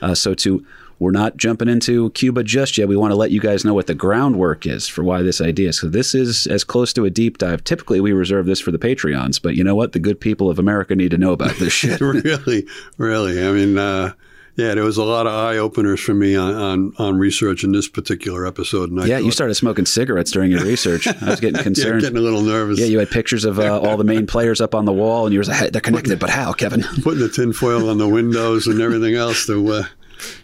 [0.00, 0.64] uh, so to
[0.98, 2.88] we're not jumping into Cuba just yet.
[2.88, 5.72] We want to let you guys know what the groundwork is for why this idea.
[5.72, 7.64] So this is as close to a deep dive.
[7.64, 9.92] Typically, we reserve this for the Patreons, but you know what?
[9.92, 12.00] The good people of America need to know about this shit.
[12.00, 12.66] really,
[12.96, 13.46] really.
[13.46, 14.12] I mean, uh,
[14.56, 17.72] yeah, there was a lot of eye openers for me on, on, on research in
[17.72, 18.90] this particular episode.
[18.90, 21.06] And I Yeah, you started smoking cigarettes during your research.
[21.06, 22.00] I was getting yeah, concerned.
[22.00, 22.80] getting a little nervous.
[22.80, 25.34] Yeah, you had pictures of uh, all the main players up on the wall, and
[25.34, 28.66] you were like, "Hey, "They're connected, but how, Kevin?" putting the tinfoil on the windows
[28.66, 29.84] and everything else to uh,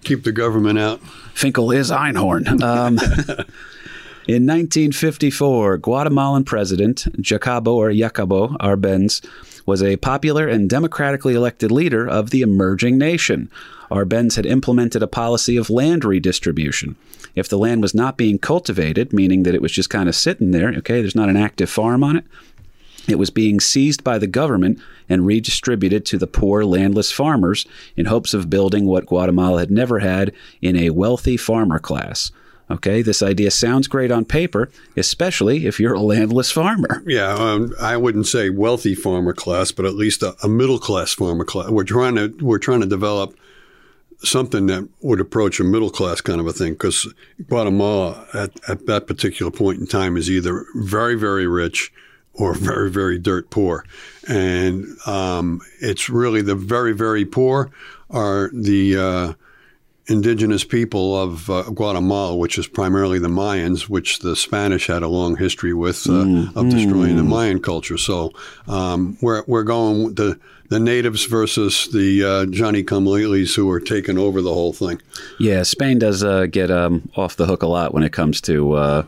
[0.05, 1.01] keep the government out.
[1.33, 2.46] Finkel is Einhorn.
[2.61, 2.98] Um,
[4.29, 9.27] in 1954, Guatemalan President Jacobo or Jacobo Arbenz
[9.64, 13.51] was a popular and democratically elected leader of the emerging nation.
[13.93, 16.97] Arbenz had implemented a policy of land redistribution.
[17.35, 20.51] If the land was not being cultivated, meaning that it was just kind of sitting
[20.51, 22.25] there, okay, there's not an active farm on it,
[23.09, 24.79] it was being seized by the government
[25.09, 29.99] and redistributed to the poor landless farmers in hopes of building what Guatemala had never
[29.99, 32.31] had in a wealthy farmer class.
[32.71, 37.03] Okay, this idea sounds great on paper, especially if you're a landless farmer.
[37.07, 41.13] Yeah, um, I wouldn't say wealthy farmer class, but at least a, a middle class
[41.13, 41.69] farmer class.
[41.69, 43.35] We're trying to we're trying to develop
[44.25, 47.13] something that would approach a middle class kind of a thing because
[47.49, 51.93] Guatemala at, at that particular point in time is either very very rich
[52.35, 53.85] or very very dirt poor,
[54.29, 57.71] and um, it's really the very very poor
[58.11, 59.33] are the uh,
[60.07, 65.09] indigenous people of uh, Guatemala, which is primarily the Mayans, which the Spanish had a
[65.09, 67.99] long history with uh, of destroying the Mayan culture.
[67.99, 68.33] So
[68.67, 70.39] um, we're we're going the
[70.73, 75.01] the natives versus the uh, Johnny Come Latelys who are taking over the whole thing.
[75.39, 78.73] Yeah, Spain does uh, get um, off the hook a lot when it comes to
[78.73, 79.05] uh,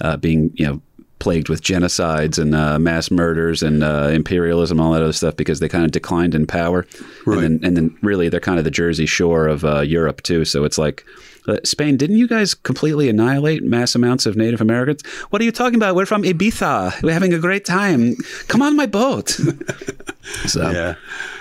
[0.00, 0.82] uh, being, you know,
[1.20, 5.58] plagued with genocides and uh, mass murders and uh, imperialism, all that other stuff, because
[5.60, 6.86] they kind of declined in power,
[7.26, 7.42] Right.
[7.42, 10.44] and then and then really they're kind of the Jersey Shore of uh, Europe too.
[10.44, 11.04] So it's like.
[11.48, 15.04] Uh, Spain, didn't you guys completely annihilate mass amounts of Native Americans?
[15.30, 15.94] What are you talking about?
[15.94, 17.02] We're from Ibiza.
[17.02, 18.16] We're having a great time.
[18.48, 19.30] Come on my boat.
[20.46, 20.94] so, Yeah,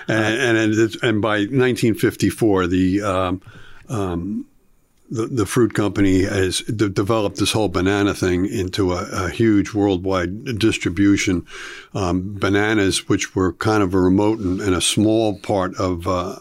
[0.08, 3.42] and and it's, and by 1954, the um,
[3.90, 4.46] um,
[5.10, 9.74] the, the fruit company has de- developed this whole banana thing into a, a huge
[9.74, 11.46] worldwide distribution.
[11.94, 16.40] Um, bananas, which were kind of a remote and, and a small part of uh,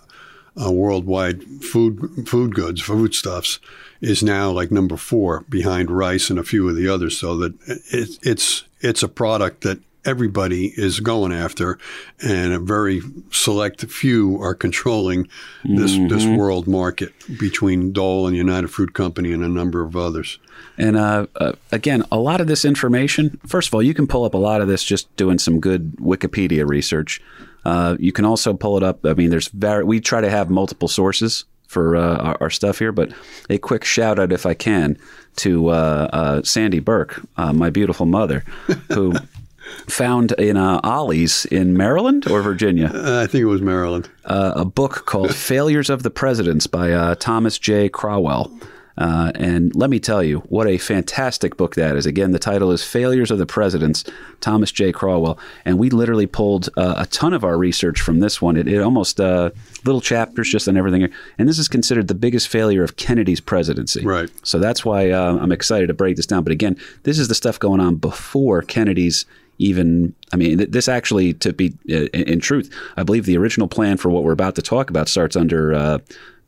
[0.61, 3.61] uh, worldwide food food goods, foodstuffs,
[4.01, 7.19] is now like number four behind rice and a few of the others.
[7.19, 11.79] So that it, it's it's a product that everybody is going after,
[12.23, 15.29] and a very select few are controlling
[15.65, 20.39] this this world market between Dole and United Fruit Company and a number of others.
[20.79, 24.25] And uh, uh, again, a lot of this information, first of all, you can pull
[24.25, 27.21] up a lot of this just doing some good Wikipedia research.
[27.67, 29.05] Uh, you can also pull it up.
[29.05, 32.79] I mean, there's very, we try to have multiple sources for uh, our, our stuff
[32.79, 33.11] here, but
[33.51, 34.97] a quick shout out, if I can,
[35.37, 38.45] to uh, uh, Sandy Burke, uh, my beautiful mother,
[38.93, 39.15] who
[39.89, 44.09] found in uh, Ollie's in Maryland or Virginia Uh, I think it was Maryland.
[44.27, 47.89] uh, a book called Failures of the Presidents by uh, Thomas J.
[47.89, 48.51] Craughwell.
[48.99, 52.07] Uh, and let me tell you, what a fantastic book that is.
[52.07, 54.05] Again, the title is Failures of the Presidents,
[54.41, 54.91] Thomas J.
[54.91, 55.39] Craughwell.
[55.65, 58.57] And we literally pulled uh, a ton of our research from this one.
[58.57, 59.51] It, it almost, uh,
[59.85, 61.09] little chapters just on everything.
[61.39, 64.05] And this is considered the biggest failure of Kennedy's presidency.
[64.05, 64.31] Right.
[64.43, 66.43] So that's why uh, I'm excited to break this down.
[66.43, 69.27] But again, this is the stuff going on before Kennedy's
[69.59, 70.15] even.
[70.33, 73.97] I mean, this actually, to be uh, in, in truth, I believe the original plan
[73.97, 75.99] for what we're about to talk about starts under uh,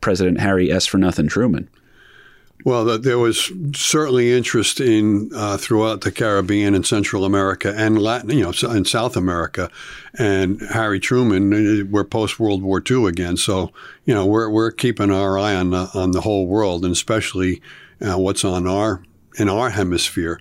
[0.00, 0.87] President Harry S.
[0.87, 1.68] for Nothing Truman.
[2.64, 8.00] Well, th- there was certainly interest in uh, throughout the Caribbean and Central America and
[8.00, 9.70] Latin, you know, and South America.
[10.18, 13.72] And Harry Truman, uh, we're post World War II again, so
[14.04, 17.62] you know we're we're keeping our eye on the, on the whole world and especially
[18.00, 19.02] uh, what's on our
[19.38, 20.40] in our hemisphere.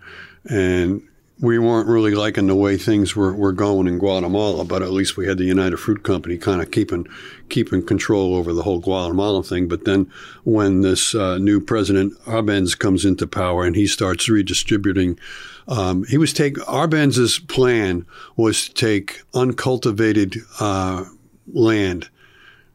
[0.50, 1.08] And
[1.40, 5.18] we weren't really liking the way things were, were going in Guatemala, but at least
[5.18, 7.08] we had the United Fruit Company kind of keeping
[7.50, 9.68] keeping control over the whole Guatemala thing.
[9.68, 10.12] But then
[10.44, 15.20] when this uh, new president Arbenz comes into power and he starts redistributing,
[15.68, 21.06] um, he was take Arbenz's plan was to take uncultivated uh,
[21.54, 22.10] land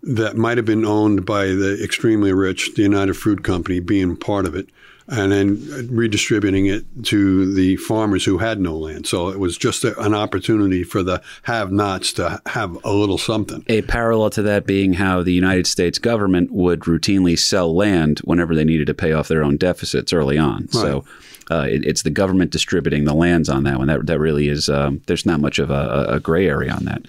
[0.05, 4.47] that might have been owned by the extremely rich, the United Fruit Company being part
[4.47, 4.69] of it,
[5.09, 9.07] and then redistributing it to the farmers who had no land.
[9.07, 13.65] So it was just a, an opportunity for the have-nots to have a little something.
[13.69, 18.55] A parallel to that being how the United States government would routinely sell land whenever
[18.55, 20.69] they needed to pay off their own deficits early on.
[20.69, 21.05] So
[21.51, 23.89] uh, it, it's the government distributing the lands on that one.
[23.89, 24.69] That that really is.
[24.69, 27.03] Um, there's not much of a, a gray area on that.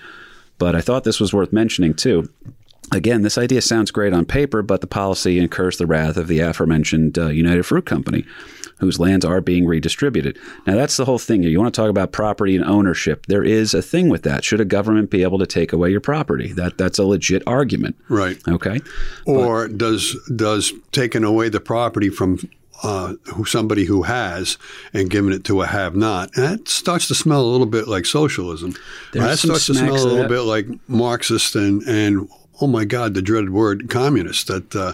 [0.57, 2.29] But I thought this was worth mentioning too.
[2.91, 6.39] Again, this idea sounds great on paper, but the policy incurs the wrath of the
[6.39, 8.25] aforementioned uh, United Fruit Company,
[8.77, 10.37] whose lands are being redistributed.
[10.67, 11.49] Now, that's the whole thing here.
[11.49, 13.25] You want to talk about property and ownership.
[13.27, 14.43] There is a thing with that.
[14.43, 16.53] Should a government be able to take away your property?
[16.53, 17.95] That That's a legit argument.
[18.09, 18.37] Right.
[18.47, 18.81] Okay.
[19.25, 22.37] Or does does taking away the property from
[22.83, 24.57] uh, who somebody who has
[24.93, 28.05] and giving it to a have-not, and that starts to smell a little bit like
[28.05, 28.75] socialism.
[29.13, 32.27] That starts to smell a little bit like Marxist and and
[32.61, 34.47] oh my God, the dreaded word communist.
[34.47, 34.93] That uh,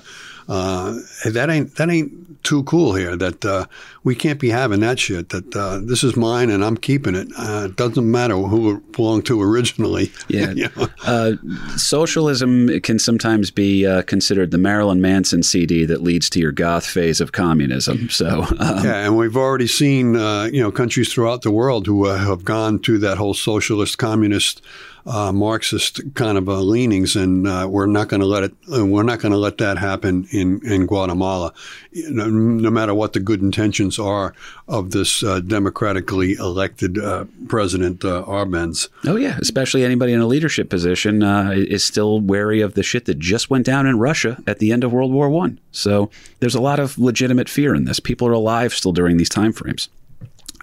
[0.49, 3.15] Uh, that ain't that ain't too cool here.
[3.15, 3.67] That uh,
[4.03, 5.29] we can't be having that shit.
[5.29, 7.27] That uh, this is mine and I'm keeping it.
[7.37, 10.11] Uh, it doesn't matter who it belonged to originally.
[10.27, 10.51] Yeah.
[10.51, 10.87] You know?
[11.05, 11.31] Uh,
[11.75, 16.85] socialism can sometimes be uh, considered the Marilyn Manson CD that leads to your goth
[16.85, 18.09] phase of communism.
[18.09, 22.05] So, um, Yeah, and we've already seen uh, you know countries throughout the world who
[22.05, 24.61] uh, have gone to that whole socialist, communist,
[25.09, 28.53] uh, Marxist kind of uh, leanings, and uh, we're not going to let it.
[28.67, 31.51] We're not going to let that happen in in Guatemala,
[31.93, 34.35] no, no matter what the good intentions are
[34.67, 38.87] of this uh, democratically elected uh, president uh, Arbenz.
[39.05, 43.05] oh yeah, especially anybody in a leadership position uh, is still wary of the shit
[43.05, 45.59] that just went down in Russia at the end of World War One.
[45.71, 47.99] So there's a lot of legitimate fear in this.
[47.99, 49.89] People are alive still during these time frames.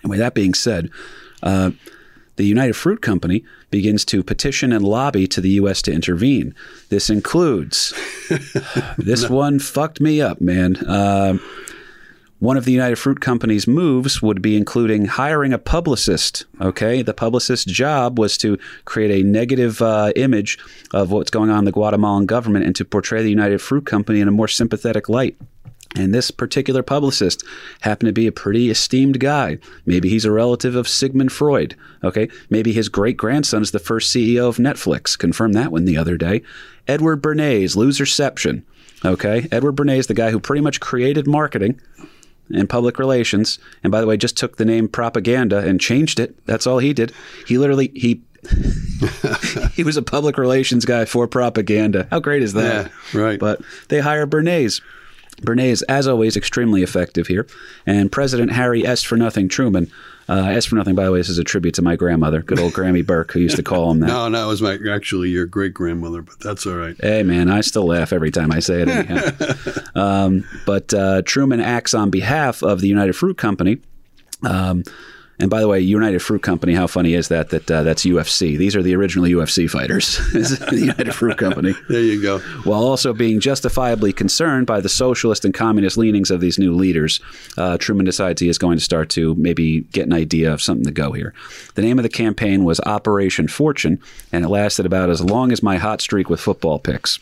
[0.02, 0.90] And with that being said,
[2.36, 5.82] the United Fruit Company begins to petition and lobby to the U.S.
[5.82, 6.54] to intervene.
[6.88, 7.92] This includes
[8.98, 10.76] this one fucked me up, man.
[10.88, 11.40] Um
[12.38, 16.44] one of the United Fruit Company's moves would be including hiring a publicist.
[16.60, 20.58] Okay, the publicist's job was to create a negative uh, image
[20.92, 24.20] of what's going on in the Guatemalan government and to portray the United Fruit Company
[24.20, 25.36] in a more sympathetic light.
[25.94, 27.44] And this particular publicist
[27.80, 29.58] happened to be a pretty esteemed guy.
[29.86, 31.74] Maybe he's a relative of Sigmund Freud.
[32.04, 32.28] Okay.
[32.50, 35.18] Maybe his great grandson is the first CEO of Netflix.
[35.18, 36.42] Confirmed that one the other day.
[36.88, 38.62] Edward Bernays, Loserception.
[39.04, 39.48] Okay.
[39.50, 41.80] Edward Bernays, the guy who pretty much created marketing
[42.52, 43.58] and public relations.
[43.82, 46.44] And by the way, just took the name propaganda and changed it.
[46.46, 47.12] That's all he did.
[47.46, 48.22] He literally, he.
[49.72, 52.06] he was a public relations guy for propaganda.
[52.10, 52.92] How great is that?
[53.12, 53.40] Yeah, right.
[53.40, 54.80] But they hire Bernays.
[55.42, 57.46] Bernays, as always, extremely effective here.
[57.86, 59.02] And President Harry S.
[59.02, 59.90] for Nothing Truman.
[60.28, 62.58] Uh, S for Nothing, by the way, this is a tribute to my grandmother, good
[62.58, 64.08] old Grammy Burke, who used to call him that.
[64.08, 66.96] No, no, it was my actually your great grandmother, but that's all right.
[67.00, 68.88] Hey, man, I still laugh every time I say it.
[68.88, 69.30] Anyhow.
[69.94, 73.78] um, but uh, Truman acts on behalf of the United Fruit Company.
[74.42, 74.82] Um,
[75.38, 77.50] and by the way, United Fruit Company, how funny is that?
[77.50, 78.56] That uh, that's UFC.
[78.56, 80.16] These are the original UFC fighters.
[80.32, 81.74] the United Fruit Company.
[81.88, 82.38] There you go.
[82.64, 87.20] While also being justifiably concerned by the socialist and communist leanings of these new leaders,
[87.56, 90.84] uh, Truman decides he is going to start to maybe get an idea of something
[90.84, 91.32] to go here.
[91.74, 94.00] The name of the campaign was Operation Fortune,
[94.32, 97.18] and it lasted about as long as my hot streak with football picks.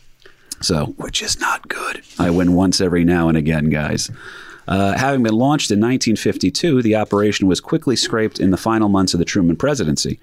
[0.61, 2.03] So, which is not good.
[2.19, 4.11] I win once every now and again, guys.
[4.67, 9.15] Uh, having been launched in 1952, the operation was quickly scraped in the final months
[9.15, 10.19] of the Truman presidency.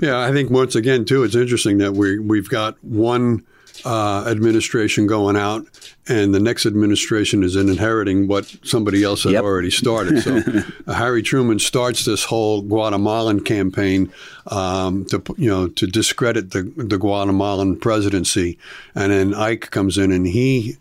[0.00, 3.44] Yeah, I think once again too, it's interesting that we we've got one
[3.84, 5.64] uh, administration going out,
[6.08, 9.44] and the next administration is inheriting what somebody else had Yep.
[9.44, 10.22] already started.
[10.22, 10.42] So
[10.86, 14.12] uh, Harry Truman starts this whole Guatemalan campaign
[14.48, 18.58] um, to you know to discredit the the Guatemalan presidency,
[18.94, 20.76] and then Ike comes in and he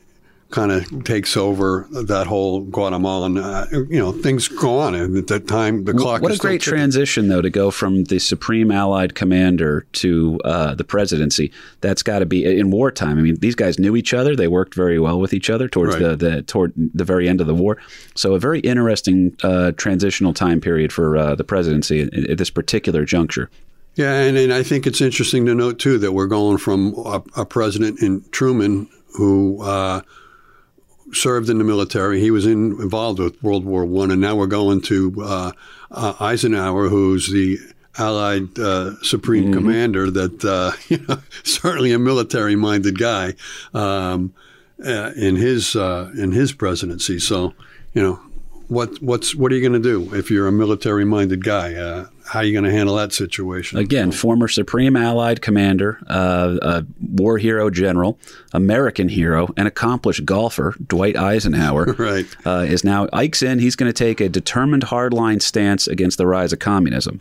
[0.51, 3.37] kind of takes over that whole Guatemalan.
[3.37, 5.85] Uh, you know, things go on and at that time.
[5.85, 6.21] The clock.
[6.21, 6.73] What a great ticking.
[6.77, 11.51] transition, though, to go from the supreme Allied commander to uh, the presidency.
[11.79, 13.17] That's got to be in wartime.
[13.17, 15.93] I mean, these guys knew each other; they worked very well with each other towards
[15.95, 16.09] Right.
[16.09, 17.77] the, the toward the very end of the war.
[18.15, 22.49] So, a very interesting uh, transitional time period for uh, the presidency at, at this
[22.49, 23.49] particular juncture.
[23.95, 27.21] Yeah, and, and I think it's interesting to note too that we're going from a,
[27.35, 28.87] a president in Truman
[29.17, 30.01] who uh,
[31.13, 32.19] served in the military.
[32.19, 35.52] He was in, involved with World War One, and now we're going to uh,
[35.91, 37.60] uh, Eisenhower, who's the
[37.97, 40.10] Allied uh, Supreme Commander.
[40.10, 43.34] That uh, you know, certainly a military-minded guy
[43.74, 44.34] um,
[44.86, 47.19] uh, in his uh, in his presidency.
[47.19, 47.54] So,
[47.93, 48.19] you know,
[48.71, 51.73] what what's what are you going to do if you're a military-minded guy?
[51.75, 53.77] Uh, how are you going to handle that situation?
[53.77, 58.17] Again, former Supreme Allied Commander, uh, a war hero general,
[58.53, 62.25] American hero, and accomplished golfer, Dwight Eisenhower, Right.
[62.45, 63.60] uh, is now Ike's in.
[63.60, 67.19] He's going to take a determined hardline stance against the rise of communism.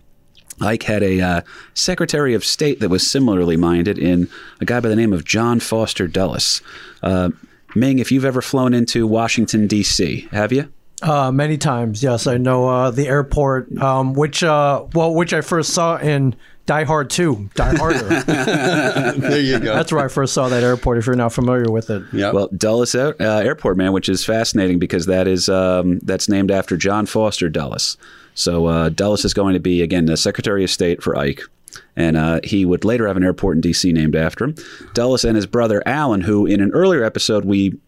[0.61, 1.41] Ike had a uh,
[1.75, 4.29] Secretary of State that was similarly minded in
[4.61, 6.63] a guy by the name of John Foster Dulles.
[7.03, 7.31] Uh,
[7.75, 10.73] Ming, if you've ever flown into Washington, D.C., have you?
[11.03, 12.27] Uh, many times, yes.
[12.27, 16.37] I know uh, the airport, um, which uh, well, which I first saw in
[16.67, 17.99] Die Hard 2, Die Harder.
[18.23, 19.75] there you go.
[19.75, 20.99] That's where I first saw that airport.
[20.99, 22.33] If you're not familiar with it, yeah.
[22.33, 26.51] Well, Dulles Air- uh, Airport, man, which is fascinating because that is um, that's named
[26.51, 27.97] after John Foster Dulles.
[28.35, 31.43] So uh, Dulles is going to be again the Secretary of State for Ike,
[31.97, 33.91] and uh, he would later have an airport in D.C.
[33.93, 34.55] named after him.
[34.95, 37.79] Dulles and his brother Allen, who in an earlier episode we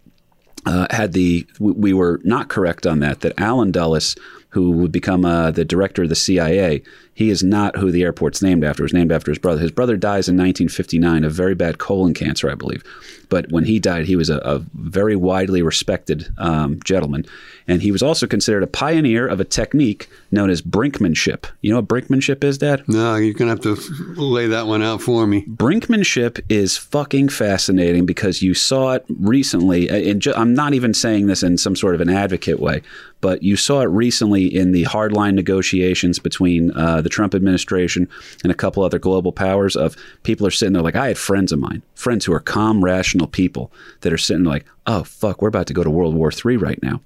[0.66, 4.16] uh, had the we, we were not correct on that that Allen Dulles
[4.52, 6.82] who would become uh, the director of the CIA,
[7.14, 8.84] he is not who the airport's named after.
[8.84, 9.60] It's named after his brother.
[9.60, 12.82] His brother dies in 1959 of very bad colon cancer, I believe.
[13.28, 17.26] But when he died, he was a, a very widely respected um, gentleman.
[17.68, 21.44] And he was also considered a pioneer of a technique known as brinkmanship.
[21.60, 22.82] You know what brinkmanship is, Dad?
[22.88, 25.44] No, you're going to have to lay that one out for me.
[25.46, 29.88] Brinkmanship is fucking fascinating because you saw it recently.
[29.88, 32.82] And I'm not even saying this in some sort of an advocate way,
[33.20, 38.08] but you saw it recently in the hardline negotiations between uh, the Trump administration
[38.42, 39.76] and a couple other global powers.
[39.76, 42.84] Of people are sitting there like I had friends of mine, friends who are calm,
[42.84, 46.30] rational people that are sitting like, oh fuck, we're about to go to World War
[46.32, 47.00] III right now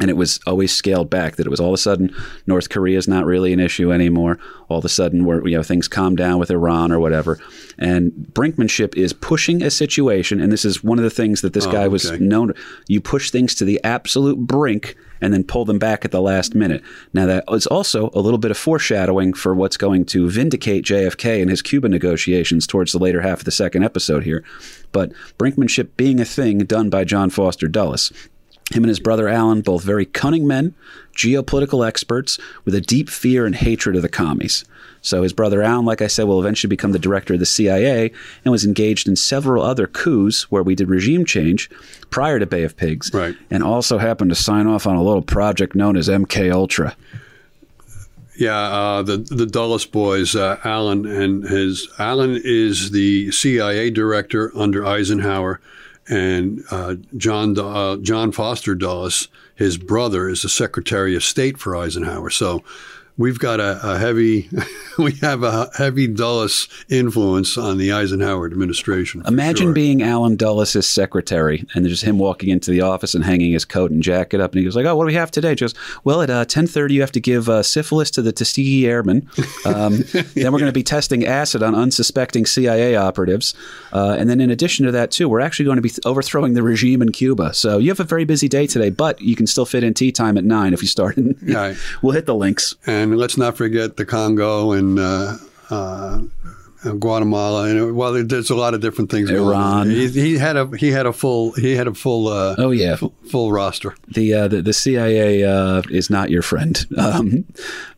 [0.00, 2.14] and it was always scaled back that it was all of a sudden
[2.46, 4.38] North Korea is not really an issue anymore.
[4.68, 7.38] All of a sudden, where you know things calm down with Iran or whatever,
[7.78, 11.66] and brinkmanship is pushing a situation, and this is one of the things that this
[11.66, 12.22] Oh, guy was okay.
[12.22, 12.52] known.
[12.86, 16.54] You push things to the absolute brink and then pull them back at the last
[16.54, 16.82] minute.
[17.12, 21.40] Now that is also a little bit of foreshadowing for what's going to vindicate JFK
[21.40, 24.44] and his Cuba negotiations towards the later half of the second episode here.
[24.92, 28.12] But brinkmanship being a thing done by John Foster Dulles.
[28.72, 30.74] Him and his brother Allen, both very cunning men,
[31.16, 34.64] geopolitical experts with a deep fear and hatred of the commies.
[35.00, 38.12] So his brother Allen, like I said, will eventually become the director of the CIA
[38.44, 41.70] and was engaged in several other coups where we did regime change
[42.10, 43.36] prior to Bay of Pigs, Right.
[43.50, 46.94] and also happened to sign off on a little project known as MK Ultra.
[48.36, 54.52] Yeah, uh, the the Dulles boys, uh, Allen and his Allen is the CIA director
[54.56, 55.60] under Eisenhower,
[56.08, 61.76] and uh, John uh, John Foster Dulles, his brother, is the Secretary of State for
[61.76, 62.30] Eisenhower.
[62.30, 62.62] So.
[63.18, 64.48] We've got a, a heavy,
[64.98, 69.24] we have a heavy Dulles influence on the Eisenhower administration.
[69.26, 69.72] Imagine sure.
[69.72, 73.64] being Allen Dulles' secretary, and there's just him walking into the office and hanging his
[73.64, 75.56] coat and jacket up, and he goes like, "Oh, what do we have today?" He
[75.56, 79.28] goes, "Well, at uh, 10:30, you have to give uh, syphilis to the Tuskegee Airmen.
[79.64, 83.52] Um, then we're going to be testing acid on unsuspecting CIA operatives,
[83.92, 86.62] uh, and then in addition to that, too, we're actually going to be overthrowing the
[86.62, 87.52] regime in Cuba.
[87.52, 90.12] So you have a very busy day today, but you can still fit in tea
[90.12, 91.18] time at nine if you start.
[91.42, 91.76] Right.
[92.02, 92.76] we'll hit the links.
[92.86, 95.36] And let's not forget the Congo and uh,
[95.70, 96.20] uh,
[96.98, 99.30] Guatemala, and well, there's a lot of different things.
[99.30, 99.88] going on.
[99.88, 99.90] Iran.
[99.90, 102.96] He, he had a he had a full he had a full uh, Oh yeah,
[102.96, 103.94] full, full roster.
[104.08, 107.44] the uh, the, the CIA uh, is not your friend, um,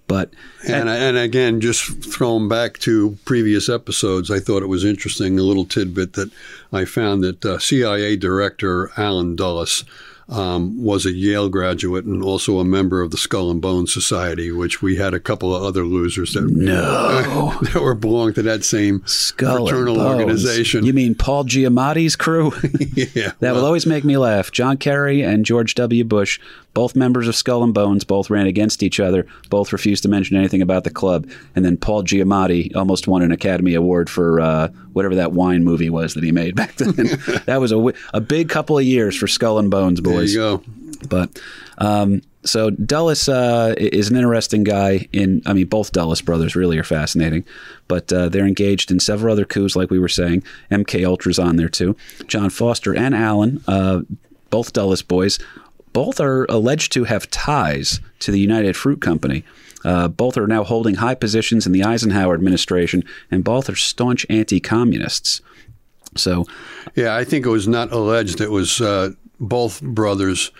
[0.06, 0.32] but
[0.66, 5.42] And and again, just throwing back to previous episodes, I thought it was interesting a
[5.42, 6.30] little tidbit that
[6.72, 9.84] I found that uh, CIA Director Allen Dulles.
[10.30, 14.52] Um, was a Yale graduate and also a member of the Skull and Bones Society,
[14.52, 17.58] which we had a couple of other losers that no.
[17.62, 20.84] that were belonged to that same Skull fraternal organization.
[20.84, 22.52] You mean Paul Giamatti's crew?
[22.94, 24.52] yeah, that will always make me laugh.
[24.52, 26.04] John Kerry and George W.
[26.04, 26.38] Bush,
[26.74, 30.36] both members of Skull and Bones, both ran against each other, both refused to mention
[30.36, 31.28] anything about the club.
[31.56, 35.90] And then Paul Giamatti almost won an Academy Award for uh, whatever that wine movie
[35.90, 36.94] was that he made back then.
[37.46, 40.32] that was a, a big couple of years for Skull and Bones, there boys.
[40.32, 40.62] you go.
[41.08, 41.40] But
[41.78, 45.08] um, so Dulles uh, is an interesting guy.
[45.12, 47.44] In I mean, both Dulles brothers really are fascinating.
[47.88, 50.42] But uh, they're engaged in several other coups, like we were saying.
[50.70, 51.96] MK Ultra's on there too.
[52.26, 54.00] John Foster and Allen, uh,
[54.50, 55.38] both Dulles boys,
[55.92, 59.44] both are alleged to have ties to the United Fruit Company.
[59.84, 64.26] Uh, both are now holding high positions in the Eisenhower administration, and both are staunch
[64.28, 65.40] anti-communists.
[66.16, 66.44] So
[66.94, 68.40] Yeah, I think it was not alleged.
[68.40, 70.50] It was uh, both brothers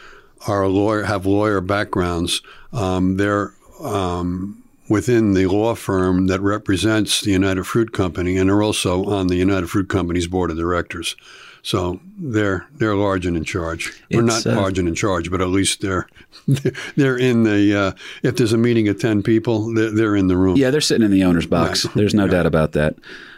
[0.47, 2.41] are lawyer, have lawyer backgrounds.
[2.73, 8.63] Um, they're um, within the law firm that represents the United Fruit Company, and they're
[8.63, 11.15] also on the United Fruit Company's board of directors.
[11.63, 14.03] So they're they're large and in charge.
[14.09, 16.09] It's, not uh, large and in charge, but at least they're
[16.97, 17.79] they're in the.
[17.79, 17.93] Uh,
[18.23, 20.57] if there's a meeting of ten people, they're, they're in the room.
[20.57, 21.87] Yeah, they're sitting in the owner's box.
[21.95, 22.97] There's no doubt about that.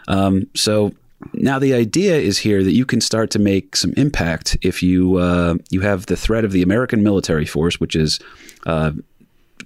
[0.09, 0.93] Um, so
[1.35, 5.17] now the idea is here that you can start to make some impact if you
[5.17, 8.21] uh, you have the threat of the American military force, which is
[8.67, 8.93] uh,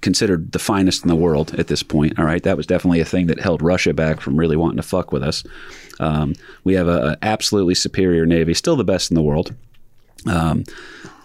[0.01, 2.17] considered the finest in the world at this point.
[2.19, 4.83] All right, that was definitely a thing that held Russia back from really wanting to
[4.83, 5.43] fuck with us.
[5.99, 9.55] Um, we have a, a absolutely superior navy, still the best in the world.
[10.25, 10.63] Um,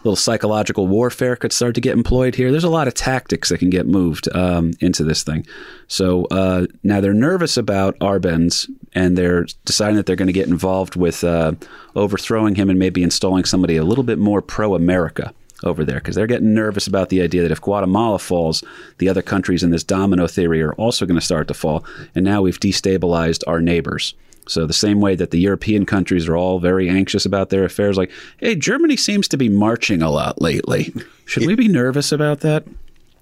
[0.05, 2.51] little psychological warfare could start to get employed here.
[2.51, 5.47] There's a lot of tactics that can get moved um, into this thing.
[5.87, 10.49] So uh, now they're nervous about Arbenz, and they're deciding that they're going to get
[10.49, 11.53] involved with uh,
[11.95, 15.33] overthrowing him and maybe installing somebody a little bit more pro-America
[15.65, 18.65] over there because they're getting nervous about the idea that if Guatemala falls,
[18.99, 21.85] the other countries in this domino theory are also going to start to fall.
[22.17, 24.15] And now we've destabilized our neighbors.
[24.47, 27.97] So the same way that the European countries are all very anxious about their affairs,
[27.97, 30.93] like, hey, Germany seems to be marching a lot lately.
[31.27, 32.65] Should we be nervous about that?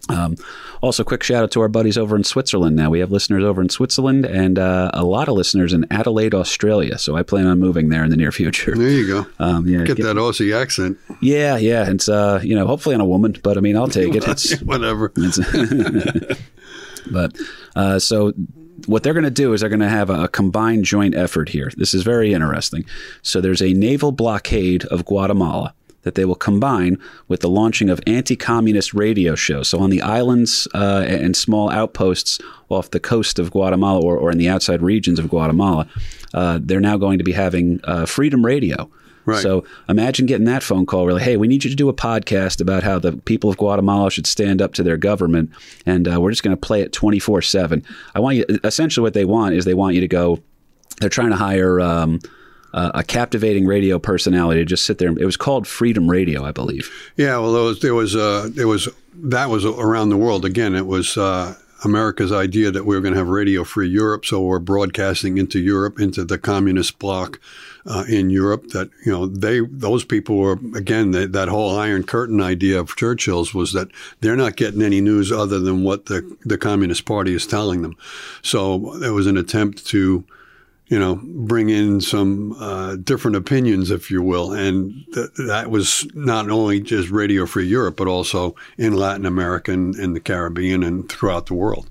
[0.08, 0.36] Um,
[0.80, 2.74] also, quick shout out to our buddies over in Switzerland.
[2.74, 6.34] Now we have listeners over in Switzerland and uh, a lot of listeners in Adelaide,
[6.34, 6.96] Australia.
[6.98, 8.74] So I plan on moving there in the near future.
[8.74, 9.26] There you go.
[9.38, 10.98] Um, yeah, Get that Aussie accent.
[11.20, 11.88] yeah, yeah.
[11.88, 14.24] It's uh, you know, hopefully on a woman, but I mean, I'll take it.
[14.28, 15.12] It's Whatever.
[17.10, 17.36] But
[17.76, 18.32] uh, so
[18.86, 21.70] what they're going to do is they're going to have a, combined joint effort here.
[21.76, 22.84] This is very interesting.
[23.22, 28.00] So there's a naval blockade of Guatemala that they will combine with the launching of
[28.06, 29.68] anti-communist radio shows.
[29.68, 34.30] So on the islands uh, and small outposts off the coast of Guatemala or, or
[34.30, 35.86] in the outside regions of Guatemala,
[36.34, 38.90] uh, they're now going to be having uh, freedom radio.
[39.26, 39.42] Right.
[39.42, 42.60] So imagine getting that phone call Really, hey, we need you to do a podcast
[42.60, 45.50] about how the people of Guatemala should stand up to their government,
[45.84, 47.84] and uh, we're just going to play it twenty four seven.
[48.14, 48.44] I want you.
[48.64, 50.38] Essentially, what they want is they want you to go.
[51.00, 52.18] They're trying to hire um,
[52.72, 55.10] uh, a captivating radio personality to just sit there.
[55.10, 56.90] It was called Freedom Radio, I believe.
[57.16, 60.44] Yeah, well, there was there was, uh, there was that was around the world.
[60.44, 61.54] Again, it was uh,
[61.84, 65.58] America's idea that we were going to have radio free Europe, so we're broadcasting into
[65.58, 67.40] Europe, into the communist bloc
[67.86, 68.68] uh, in Europe.
[68.68, 72.96] That you know, they those people were again they, that whole Iron Curtain idea of
[72.96, 73.88] Churchill's was that
[74.20, 77.96] they're not getting any news other than what the the Communist Party is telling them.
[78.42, 80.24] So there was an attempt to
[80.90, 84.52] you know, bring in some uh, different opinions, if you will.
[84.52, 89.70] And th- that was not only just Radio Free Europe, but also in Latin America
[89.70, 91.88] and in the Caribbean and throughout the world.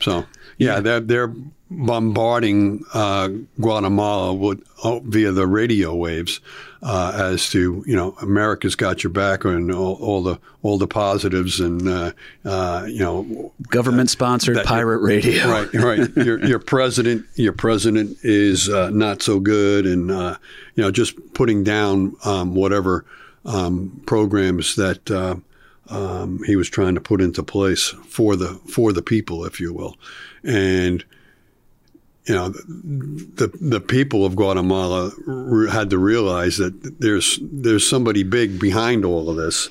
[0.00, 0.26] So,
[0.58, 1.34] yeah, they're, they're
[1.70, 3.28] bombarding uh,
[3.60, 6.40] Guatemala with, oh, via the radio waves
[6.84, 10.86] uh, as to you know America's got your back and all, all the all the
[10.86, 12.12] positives and uh,
[12.44, 15.48] uh, you know Government sponsored pirate radio.
[15.50, 16.16] right right.
[16.16, 20.36] Your your president your president is uh, not so good and uh,
[20.74, 23.06] you know just putting down um, whatever
[23.46, 25.36] um, programs that uh,
[25.88, 29.72] um, he was trying to put into place for the for the people if you
[29.72, 29.96] will
[30.44, 31.04] and
[32.26, 35.10] you know, the the people of Guatemala
[35.70, 39.68] had to realize that there's there's somebody big behind all of this.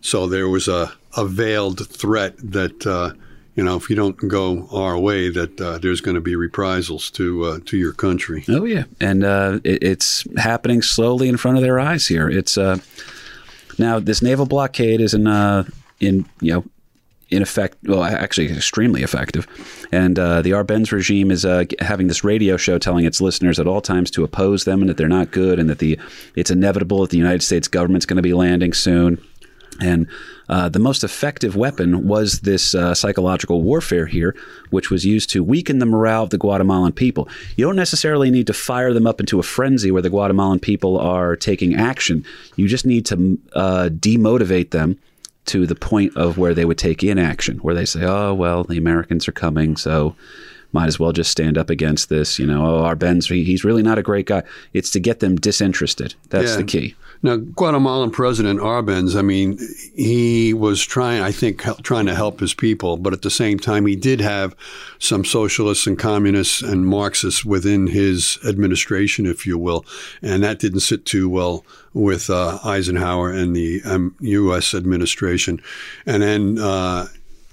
[0.00, 3.12] So there was a, a veiled threat that uh,
[3.54, 7.10] you know if you don't go our way, that uh, there's going to be reprisals
[7.12, 8.44] to uh, to your country.
[8.48, 12.30] Oh yeah, and uh, it, it's happening slowly in front of their eyes here.
[12.30, 12.78] It's uh,
[13.78, 15.64] now this naval blockade is in uh,
[16.00, 16.64] in you know
[17.30, 19.46] in effect, well, actually extremely effective.
[19.92, 23.66] And uh, the Arbenz regime is uh, having this radio show telling its listeners at
[23.66, 25.98] all times to oppose them and that they're not good and that the
[26.34, 29.24] it's inevitable that the United States government's going to be landing soon.
[29.80, 30.08] And
[30.48, 34.34] uh, the most effective weapon was this uh, psychological warfare here,
[34.70, 37.28] which was used to weaken the morale of the Guatemalan people.
[37.56, 40.98] You don't necessarily need to fire them up into a frenzy where the Guatemalan people
[40.98, 42.24] are taking action.
[42.56, 44.98] You just need to uh, demotivate them
[45.50, 48.78] to the point of where they would take inaction, where they say, "Oh well, the
[48.78, 50.14] Americans are coming, so
[50.72, 53.82] might as well just stand up against this." You know, oh, Arbenz, he, he's really
[53.82, 54.42] not a great guy.
[54.72, 56.14] It's to get them disinterested.
[56.30, 56.56] That's Yeah.
[56.58, 56.94] the key.
[57.22, 59.58] Now, Guatemalan President Arbenz, I mean,
[59.94, 63.84] he was trying, I think, trying to help his people, but at the same time,
[63.84, 64.56] he did have
[64.98, 69.84] some socialists and communists and Marxists within his administration, if you will,
[70.22, 74.72] and that didn't sit too well with uh, Eisenhower and the um, U.S.
[74.72, 75.60] administration.
[76.06, 77.08] And then uh,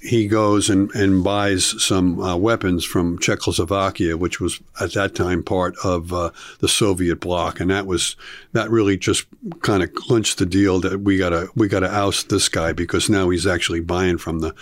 [0.07, 5.43] he goes and, and buys some uh, weapons from Czechoslovakia, which was at that time
[5.43, 8.15] part of uh, the Soviet bloc, and that was
[8.53, 9.25] that really just
[9.61, 13.29] kind of clinched the deal that we gotta we gotta oust this guy because now
[13.29, 14.55] he's actually buying from the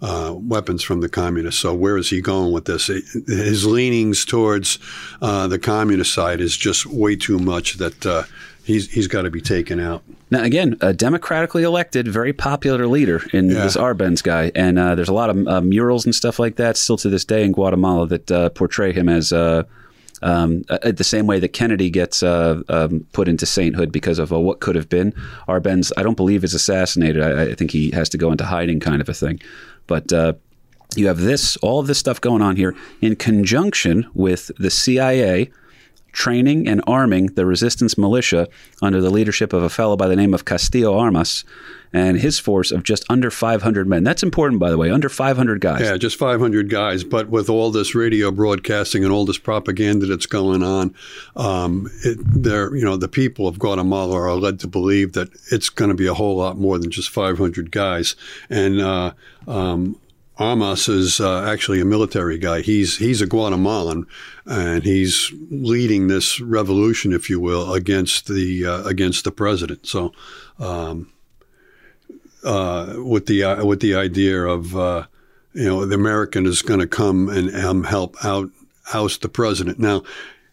[0.00, 1.60] uh, weapons from the communists.
[1.60, 2.86] So where is he going with this?
[2.86, 4.78] His leanings towards
[5.20, 8.24] uh, the communist side is just way too much that uh,
[8.64, 10.02] he's he's got to be taken out.
[10.30, 13.62] Now, again, a democratically elected, very popular leader in Yeah.
[13.64, 16.76] this Arbenz guy, and uh, there's a lot of uh, murals and stuff like that
[16.76, 19.32] still to this day in Guatemala that uh, portray him as.
[19.32, 19.64] Uh,
[20.24, 24.32] um, uh, the same way that Kennedy gets uh, um, put into sainthood because of
[24.32, 25.10] uh, what could have been.
[25.48, 27.20] Arbenz, I don't believe, is assassinated.
[27.20, 29.40] I, I think he has to go into hiding, kind of a thing.
[29.88, 30.34] But uh,
[30.94, 35.50] you have this, all of this stuff going on here in conjunction with the CIA
[36.12, 38.48] training and arming the resistance militia
[38.80, 41.44] under the leadership of a fellow by the name of Castillo Armas
[41.92, 44.02] and his force of just under 500 men.
[44.02, 45.82] That's important, by the way, under 500 guys.
[45.82, 47.04] Yeah, just 500 guys.
[47.04, 50.94] But with all this radio broadcasting and all this propaganda that's going on,
[51.36, 55.90] um, it, you know, the people of Guatemala are led to believe that it's going
[55.90, 58.16] to be a whole lot more than just 500 guys.
[58.48, 59.12] And uh,
[59.46, 59.98] um,
[60.38, 62.62] Armas is uh, actually a military guy.
[62.62, 64.06] He's he's a Guatemalan,
[64.46, 69.86] and he's leading this revolution, if you will, against the uh, against the president.
[69.86, 70.12] So.
[70.58, 71.12] Um,
[72.44, 75.06] uh, with the uh, with the idea of uh,
[75.54, 78.50] you know the American is going to come and um, help out
[78.94, 79.78] oust the president.
[79.78, 80.02] Now,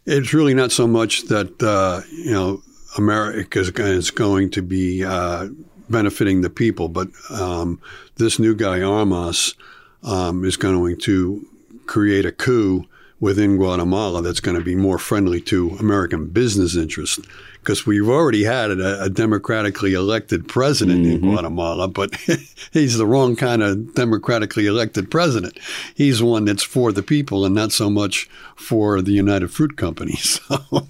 [0.05, 2.61] it's really not so much that uh, you know
[2.97, 5.47] America is going to be uh,
[5.89, 7.81] benefiting the people, but um,
[8.17, 9.55] this new guy Armas
[10.03, 11.45] um, is going to
[11.85, 12.85] create a coup
[13.20, 17.20] within Guatemala that's going to be more friendly to American business interests.
[17.59, 21.11] Because we've already had a, a democratically elected president Mm-hmm.
[21.26, 22.15] in Guatemala, but
[22.72, 25.59] he's the wrong kind of democratically elected president.
[25.93, 30.17] He's one that's for the people and not so much for the United Fruit Company.
[30.49, 30.88] So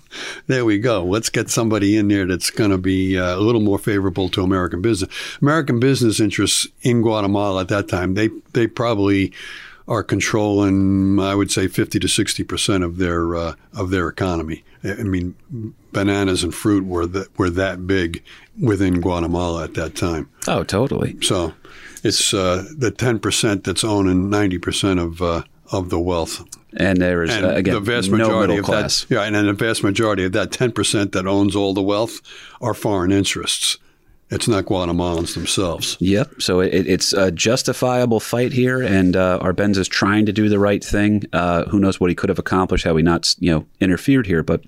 [0.47, 1.03] there we go.
[1.03, 4.41] Let's get somebody in there that's going to be uh, a little more favorable to
[4.41, 5.09] American business.
[5.41, 9.31] American business interests in Guatemala at that time, they they probably
[9.89, 14.63] are controlling, I would say, fifty to sixty percent of their uh, of their economy.
[14.83, 15.35] I mean,
[15.91, 18.23] bananas and fruit were that were that big
[18.57, 20.29] within Guatemala at that time.
[20.47, 21.17] Oh, totally.
[21.21, 21.53] So
[22.03, 26.45] it's uh, the ten percent that's owning ninety percent of uh, of the wealth.
[26.77, 29.05] And there is And uh, again the vast no majority middle of class.
[29.05, 31.81] that, yeah, and then the vast majority of that ten percent that owns all the
[31.81, 32.21] wealth
[32.61, 33.79] are foreign interests.
[34.31, 35.97] It's not Guatemalans themselves.
[35.99, 36.41] Yep.
[36.41, 40.59] So it, it's a justifiable fight here, and uh, Arbenz is trying to do the
[40.59, 41.23] right thing.
[41.33, 44.43] Uh, who knows what he could have accomplished had we not, you know, interfered here?
[44.43, 44.63] But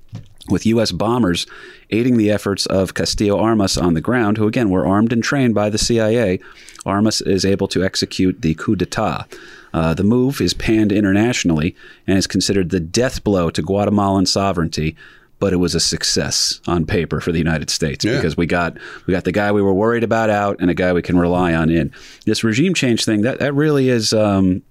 [0.50, 0.92] with U.S.
[0.92, 1.46] bombers
[1.92, 5.54] aiding the efforts of Castillo Armas on the ground, who again were armed and trained
[5.54, 6.40] by the CIA,
[6.86, 9.32] Armas is able to execute the coup d'état.
[9.74, 11.76] Uh, the move is panned internationally
[12.08, 14.96] and is considered the death blow to Guatemalan sovereignty.
[15.42, 18.16] But it was a success on paper for the United States Yeah.
[18.16, 18.78] because we got
[19.08, 21.54] we got the guy we were worried about out and a guy we can rely
[21.54, 21.92] on in.
[22.26, 24.14] This regime change thing that that really is.
[24.14, 24.62] Um,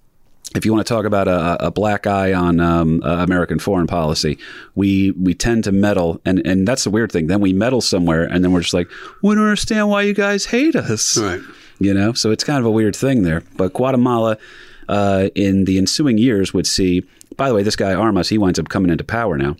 [0.57, 3.87] if you want to talk about a, a black eye on um, uh, American foreign
[3.87, 4.37] policy,
[4.75, 7.27] we we tend to meddle, and, and that's the weird thing.
[7.29, 8.89] Then we meddle somewhere, and then we're just like,
[9.23, 11.41] we don't understand why you guys hate us, Right.
[11.79, 12.13] you know.
[12.15, 13.43] So it's kind of a weird thing there.
[13.57, 14.39] But Guatemala,
[14.89, 17.03] uh, in the ensuing years, would see.
[17.37, 19.57] By the way, this guy Armas, he winds up coming into power now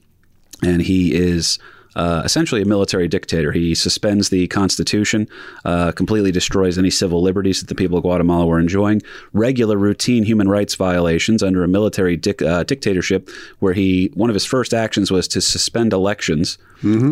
[0.63, 1.59] and he is
[1.97, 3.51] uh, essentially a military dictator.
[3.51, 5.27] He suspends the Constitution,
[5.65, 9.03] uh, completely destroys any civil liberties that the people of Guatemala were enjoying,
[9.33, 14.35] regular routine human rights violations under a military dic- uh, dictatorship, where he one of
[14.35, 16.59] his first actions was to suspend elections.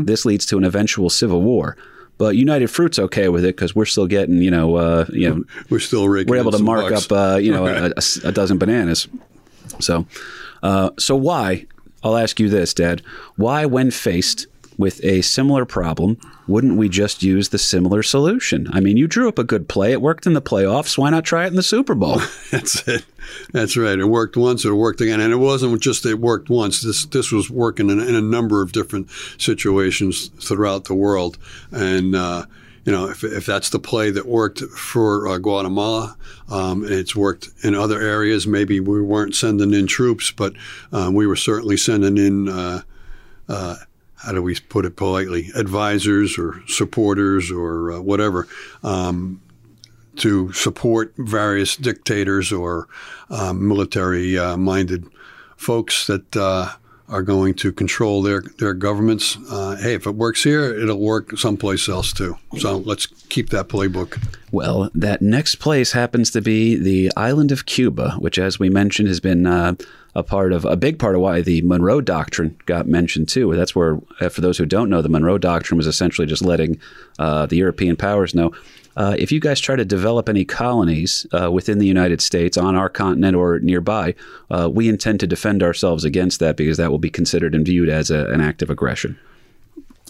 [0.05, 1.77] This leads to an eventual civil war.
[2.17, 5.45] But United Fruit's okay with it because we're still getting, you know, uh, you know,
[5.71, 9.07] We're still we're able to mark up, uh, you know, a, a- a dozen bananas.
[9.81, 10.05] So,
[10.63, 11.67] uh, so why?
[12.03, 13.03] I'll ask you this, Dad.
[13.37, 14.47] Why, when faced
[14.77, 18.69] with a similar problem, wouldn't we just use the similar solution?
[18.73, 19.93] I mean, you drew up a good play.
[19.93, 20.97] It worked in the playoffs.
[20.97, 22.23] Why not try it in the Super Bowl?
[22.51, 23.05] That's it.
[23.53, 23.99] That's right.
[23.99, 24.65] It worked once.
[24.65, 26.81] It worked again, and it wasn't just it worked once.
[26.81, 31.37] This this was working in, in a number of different situations throughout the world,
[31.73, 32.15] and.
[32.15, 32.47] Uh,
[32.89, 36.17] you know, if, if that's the play that worked for uh, Guatemala,
[36.49, 40.55] um, and it's worked in other areas, maybe we weren't sending in troops, but
[40.91, 42.81] um, we were certainly sending in uh,
[43.47, 48.49] how do we put it politely, advisors or supporters or uh, whatever,
[48.83, 49.43] um,
[50.17, 52.89] to support various dictators or
[53.29, 55.05] um, military uh, minded
[55.59, 56.71] folks that uh,
[57.09, 59.39] are going to control their, their governments.
[59.51, 62.37] Uh, hey, if it works here, it'll work someplace else too.
[62.59, 64.23] So let's keep that playbook.
[64.53, 69.09] Well, that next place happens to be the island of Cuba, which, as we mentioned,
[69.09, 69.75] has been uh,
[70.15, 73.55] a part of a big part of why the Monroe Doctrine got mentioned too.
[73.55, 76.79] That's where, uh, for those who don't know, the Monroe Doctrine was essentially just letting
[77.19, 78.53] uh, the European powers know.
[78.99, 82.75] Uh, if you guys try to develop any colonies uh, within the United States on
[82.75, 84.13] our continent or nearby,
[84.51, 87.89] uh, we intend to defend ourselves against that because that will be considered and viewed
[87.89, 89.17] as a, an act of aggression.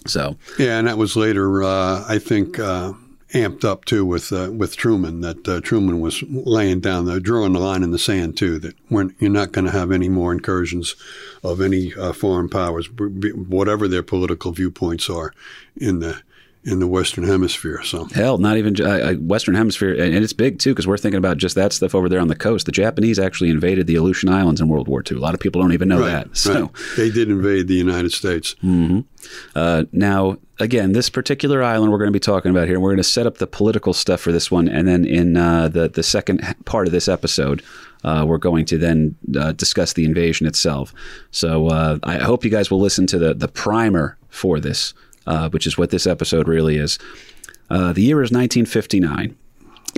[0.07, 2.93] So, Yeah, and that was later, uh, I think, uh,
[3.31, 5.21] amped up too with uh, with Truman.
[5.21, 8.57] That Truman was laying down the drawing the line in the sand too.
[8.57, 10.95] That you're not going to have any more incursions
[11.43, 15.31] of any foreign powers, whatever their political viewpoints are,
[15.75, 16.23] in the
[16.63, 17.81] in the Western Hemisphere.
[17.83, 21.37] So Hell, not even uh, Western Hemisphere, and it's big too because we're thinking about
[21.37, 22.65] just that stuff over there on the coast.
[22.65, 25.17] The Japanese actually invaded the Aleutian Islands in World War II.
[25.17, 26.35] A lot of people don't even know that.
[26.35, 26.71] So right.
[26.97, 28.55] they did invade the United States.
[29.55, 32.97] uh, now, again, this particular island we're going to be talking about here, we're going
[32.97, 36.03] to set up the political stuff for this one, and then in uh, the the
[36.03, 37.61] second part of this episode.
[38.01, 40.93] Uh, we're going to then uh, discuss the invasion itself.
[41.31, 44.93] So uh, I hope you guys will listen to the the primer for this,
[45.29, 46.99] uh, which is what this episode really is.
[47.69, 49.35] Uh, the year is 1959.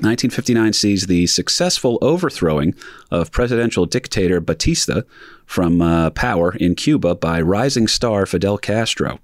[0.02, 2.74] 1959 sees the successful overthrowing
[3.12, 5.02] of presidential dictator Batista
[5.46, 9.20] from uh, power in Cuba by rising star Fidel Castro.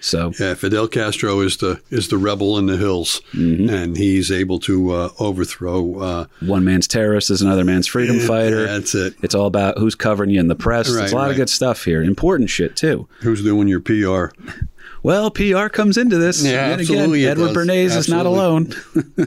[0.00, 3.68] So Yeah, Fidel Castro is the is the rebel in the hills, Mm-hmm.
[3.68, 5.98] and he's able to uh, overthrow.
[5.98, 8.64] Uh, one man's terrorist is another man's freedom fighter.
[8.66, 9.14] That's it.
[9.22, 10.88] It's all about who's covering you in the press.
[10.88, 11.30] Right, There's a lot right.
[11.32, 12.02] of good stuff here.
[12.02, 13.08] Important shit too.
[13.20, 14.34] Who's doing your PR?
[15.02, 16.44] Well, PR comes into this.
[16.44, 17.56] Yeah, Yet absolutely Again, Edward.
[17.56, 18.72] Bernays is not alone.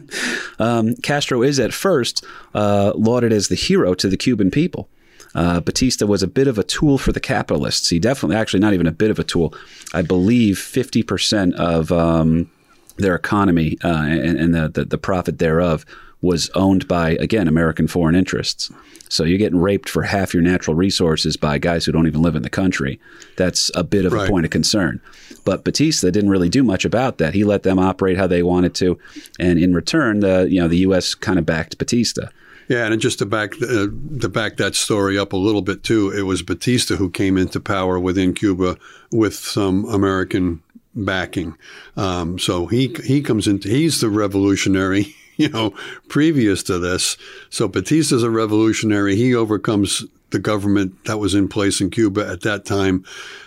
[0.60, 2.24] um, Castro is at first
[2.54, 4.90] uh, lauded as the hero to the Cuban people.
[5.34, 7.90] Uh, Batista was a bit of a tool for the capitalists.
[7.90, 9.54] He definitely, actually, not even a bit of a tool.
[9.94, 12.50] I believe 50% of um,
[12.96, 15.86] their economy uh, and, and the, the, the profit thereof
[16.26, 18.72] was owned by, again, American foreign interests.
[19.10, 22.36] So you're getting raped for half your natural resources by guys who don't even live
[22.36, 23.00] in the country.
[23.38, 25.00] That's a bit of a point of concern.
[25.44, 27.34] But Batista didn't really do much about that.
[27.34, 28.98] He let them operate how they wanted to,
[29.40, 31.14] and in return, the you know the U.S.
[31.14, 32.30] kind of backed Batista.
[32.68, 33.88] Yeah, and just to back uh,
[34.22, 37.60] to back that story up a little bit too, it was Batista who came into
[37.60, 38.78] power within Cuba
[39.12, 40.64] with some American
[40.96, 41.56] backing.
[41.96, 45.16] Um, so he he comes into he's the revolutionary.
[45.38, 45.74] You know,
[46.08, 47.18] previous to this,
[47.50, 49.18] so Batista's a revolutionary.
[49.18, 53.04] He overcomes the government that was in place in Cuba at that time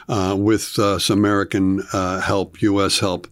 [0.09, 2.99] uh, with uh, some American uh, help, U.S.
[2.99, 3.27] help.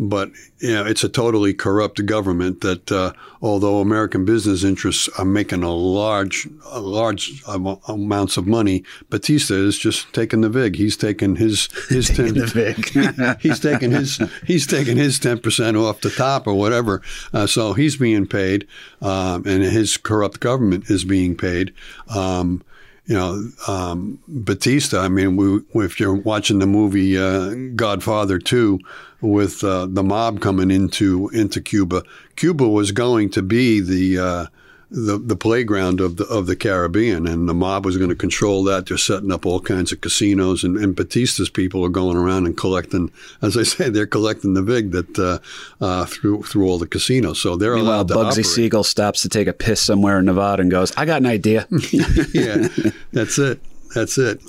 [0.00, 0.30] But
[0.60, 5.64] you know, it's a totally corrupt government that, uh, although American business interests are making
[5.64, 10.76] a large, a large am- amounts of money, Batista is just taking the vig.
[10.76, 12.88] He's taking his his ten, vig.
[13.40, 17.02] he's taking his he's taking his ten percent off the top or whatever.
[17.32, 18.66] Uh, so he's being paid,
[19.02, 21.72] um, and his corrupt government is being paid.
[22.14, 22.62] Um,
[23.08, 25.00] you know, um, Batista.
[25.00, 28.78] I mean, we, if you're watching the movie uh, Godfather Two,
[29.20, 32.02] with uh, the mob coming into into Cuba,
[32.36, 34.46] Cuba was going to be the uh,
[34.90, 38.64] the, the playground of the of the Caribbean, and the mob was going to control
[38.64, 38.86] that.
[38.86, 42.56] They're setting up all kinds of casinos, and, and Batista's people are going around and
[42.56, 43.10] collecting,
[43.42, 47.40] as I say, they're collecting the vig that uh, uh, through through all the casinos.
[47.40, 48.46] So they're Meanwhile, allowed to Bugsy operate.
[48.46, 51.66] Siegel stops to take a piss somewhere in Nevada and goes, "I got an idea."
[52.32, 52.68] yeah,
[53.12, 53.60] that's it.
[53.94, 54.40] That's it.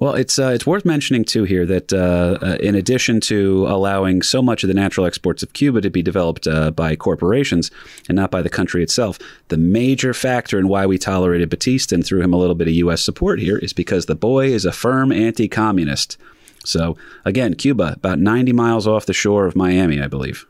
[0.00, 4.22] Well, it's uh, it's worth mentioning too here that uh, uh, in addition to allowing
[4.22, 7.70] so much of the natural exports of Cuba to be developed uh, by corporations
[8.08, 12.04] and not by the country itself, the major factor in why we tolerated Batista and
[12.04, 13.02] threw him a little bit of U.S.
[13.02, 16.16] support here is because the boy is a firm anti-communist.
[16.64, 16.96] So
[17.26, 20.46] again, Cuba about 90 miles off the shore of Miami, I believe.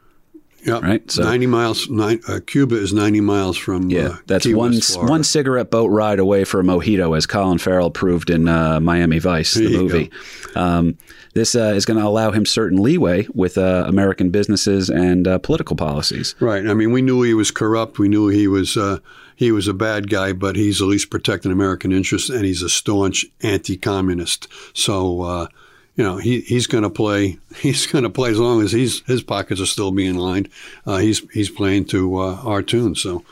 [0.65, 1.89] Yeah, Right, so- ninety miles.
[1.89, 3.91] Nine, uh, Cuba is ninety miles from.
[3.91, 7.59] Yeah, uh, that's Key one one cigarette boat ride away for a mojito, as Colin
[7.59, 10.11] Farrell proved in uh, Miami Vice, the movie.
[10.55, 10.99] Um,
[11.33, 15.39] this uh, is going to allow him certain leeway with uh, American businesses and uh,
[15.39, 16.35] political policies.
[16.41, 16.67] Right.
[16.67, 17.99] I mean, we knew he was corrupt.
[17.99, 18.99] We knew he was uh,
[19.37, 22.69] he was a bad guy, but he's at least protecting American interests, and he's a
[22.69, 24.49] staunch anti-communist.
[24.75, 25.49] So.
[25.97, 27.39] You know he, he's going to play.
[27.57, 30.49] He's going to play as long as he's his pockets are still being lined.
[30.87, 33.23] Uh, he's he's playing to uh, our tune, so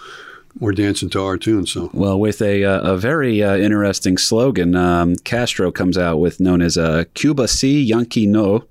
[0.61, 1.67] we're dancing to our tune.
[1.67, 6.41] So Well, with a, uh, a very uh, interesting slogan, um, Castro comes out with
[6.41, 8.65] known as uh, Cuba Si Yankee No,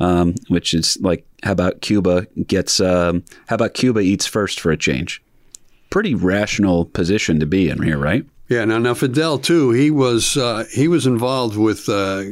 [0.00, 4.70] um, which is like, how about Cuba gets, um, how about Cuba eats first for
[4.70, 5.22] a change?
[5.90, 8.24] Pretty rational position to be in here, right?
[8.48, 9.70] Yeah, now now Fidel too.
[9.70, 12.22] He was uh, he was involved with uh,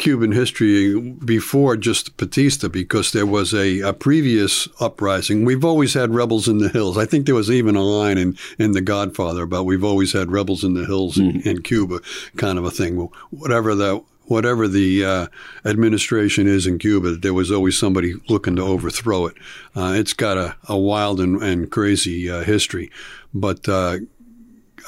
[0.00, 5.44] Cuban history before just Batista because there was a, a previous uprising.
[5.44, 6.96] We've always had rebels in the hills.
[6.96, 10.32] I think there was even a line in, in The Godfather about we've always had
[10.32, 12.00] rebels in the hills in, in Cuba,
[12.36, 12.96] kind of a thing.
[12.96, 15.26] Well, whatever the whatever the uh,
[15.64, 19.36] administration is in Cuba, there was always somebody looking to overthrow it.
[19.76, 22.90] Uh, it's got a, a wild and, and crazy uh, history,
[23.34, 23.68] but.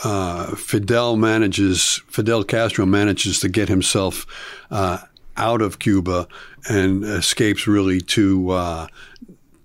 [0.05, 4.27] Uh, Fidel manages, Fidel Castro manages to get himself
[4.71, 4.99] uh,
[5.37, 6.27] out of Cuba
[6.69, 8.87] and escapes really to uh,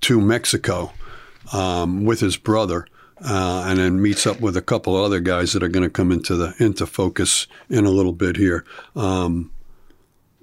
[0.02, 0.92] to Mexico
[1.54, 2.88] um, with his brother,
[3.22, 6.12] uh, and then meets up with a couple other guys that are going to come
[6.12, 8.64] into the into focus in a little bit here.
[8.96, 9.52] Um,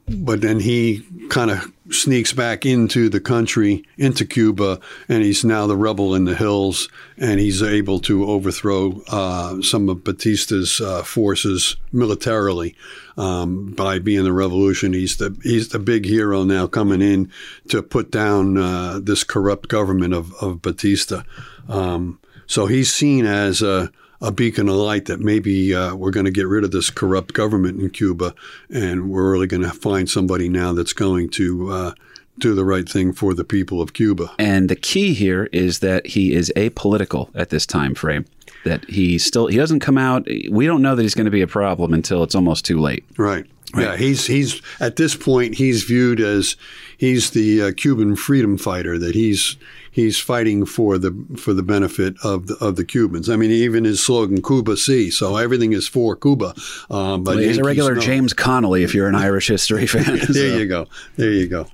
[0.08, 5.66] but then he kind of sneaks back into the country, into Cuba, and he's now
[5.66, 11.02] the rebel in the hills, and he's able to overthrow uh, some of Batista's uh,
[11.02, 12.74] forces militarily
[13.16, 14.92] um, by being the revolution.
[14.92, 17.30] He's the he's the big hero now coming in
[17.68, 21.22] to put down uh, this corrupt government of of Batista.
[21.68, 23.90] Um, so he's seen as a
[24.24, 27.34] a beacon of light that maybe uh, we're going to get rid of this corrupt
[27.34, 28.34] government in Cuba,
[28.70, 31.92] and we're really going to find somebody now that's going to uh,
[32.38, 34.32] do the right thing for the people of Cuba.
[34.38, 38.24] And the key here is that he is apolitical at this time frame.
[38.64, 40.26] That he still he doesn't come out.
[40.50, 43.04] We don't know that he's going to be a problem until it's almost too late.
[43.18, 43.44] Right.
[43.76, 46.56] Yeah, he's he's at this point he's viewed as
[46.96, 49.56] he's the uh, Cuban freedom fighter that he's
[49.94, 53.30] he's fighting for the for the benefit of the, of the Cubans.
[53.30, 56.52] I mean, even his slogan "Cuba Si," so everything is for Cuba.
[56.90, 57.94] Um, but Well, he's a regular.
[57.96, 60.04] James Connolly if you're an Irish history fan.
[60.28, 60.86] There So, you go.
[61.16, 61.66] There you go.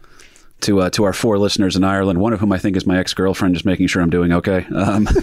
[0.60, 2.98] to uh, to our four listeners in Ireland, one of whom I think is my
[2.98, 4.66] ex girlfriend, just making sure I'm doing okay.
[4.74, 5.08] Um,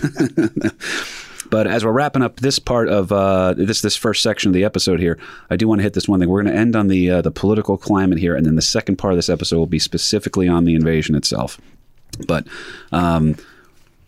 [1.50, 4.66] But as we're wrapping up this part of uh, this this first section of the
[4.66, 5.18] episode here,
[5.50, 6.28] I do want to hit this one thing.
[6.28, 8.98] We're going to end on the uh, the political climate here, and then the second
[8.98, 11.58] part of this episode will be specifically on the invasion itself.
[12.26, 12.48] But
[12.92, 13.36] um,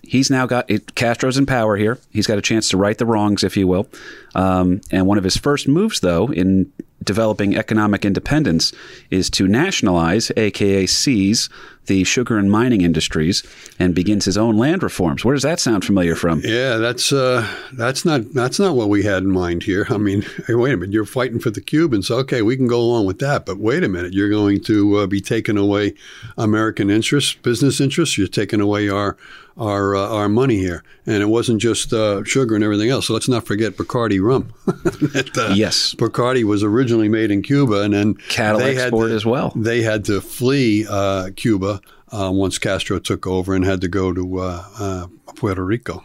[0.04, 2.00] he's now got it, Castro's in power here.
[2.12, 3.88] He's got a chance to right the wrongs, if you will.
[4.36, 6.72] Um, and one of his first moves, though, in
[7.04, 8.74] developing economic independence,
[9.10, 11.50] is to nationalize, aka seize,
[11.90, 13.44] the sugar and mining industries,
[13.78, 15.26] and begins his own land reforms.
[15.26, 16.40] Where does that sound familiar from?
[16.46, 19.86] Yeah, that's uh, that's not that's not what we had in mind here.
[19.90, 22.10] I mean, hey, wait a minute, you're fighting for the Cubans.
[22.10, 25.08] Okay, we can go along with that, but wait a minute, you're going to uh,
[25.08, 25.96] be taking away
[26.38, 28.18] American interests, business interests.
[28.18, 29.18] You're taking away our
[29.58, 33.08] our uh, our money here, and it wasn't just uh, sugar and everything else.
[33.08, 34.54] So let's not forget Bacardi rum.
[34.66, 35.94] that, uh, Yes.
[35.96, 39.52] Bacardi was originally made in Cuba, and then Cattle they had export to- as well.
[39.56, 41.79] They had to flee uh, Cuba
[42.12, 46.04] uh, once Castro took over, and had to go to uh, uh, Puerto Rico.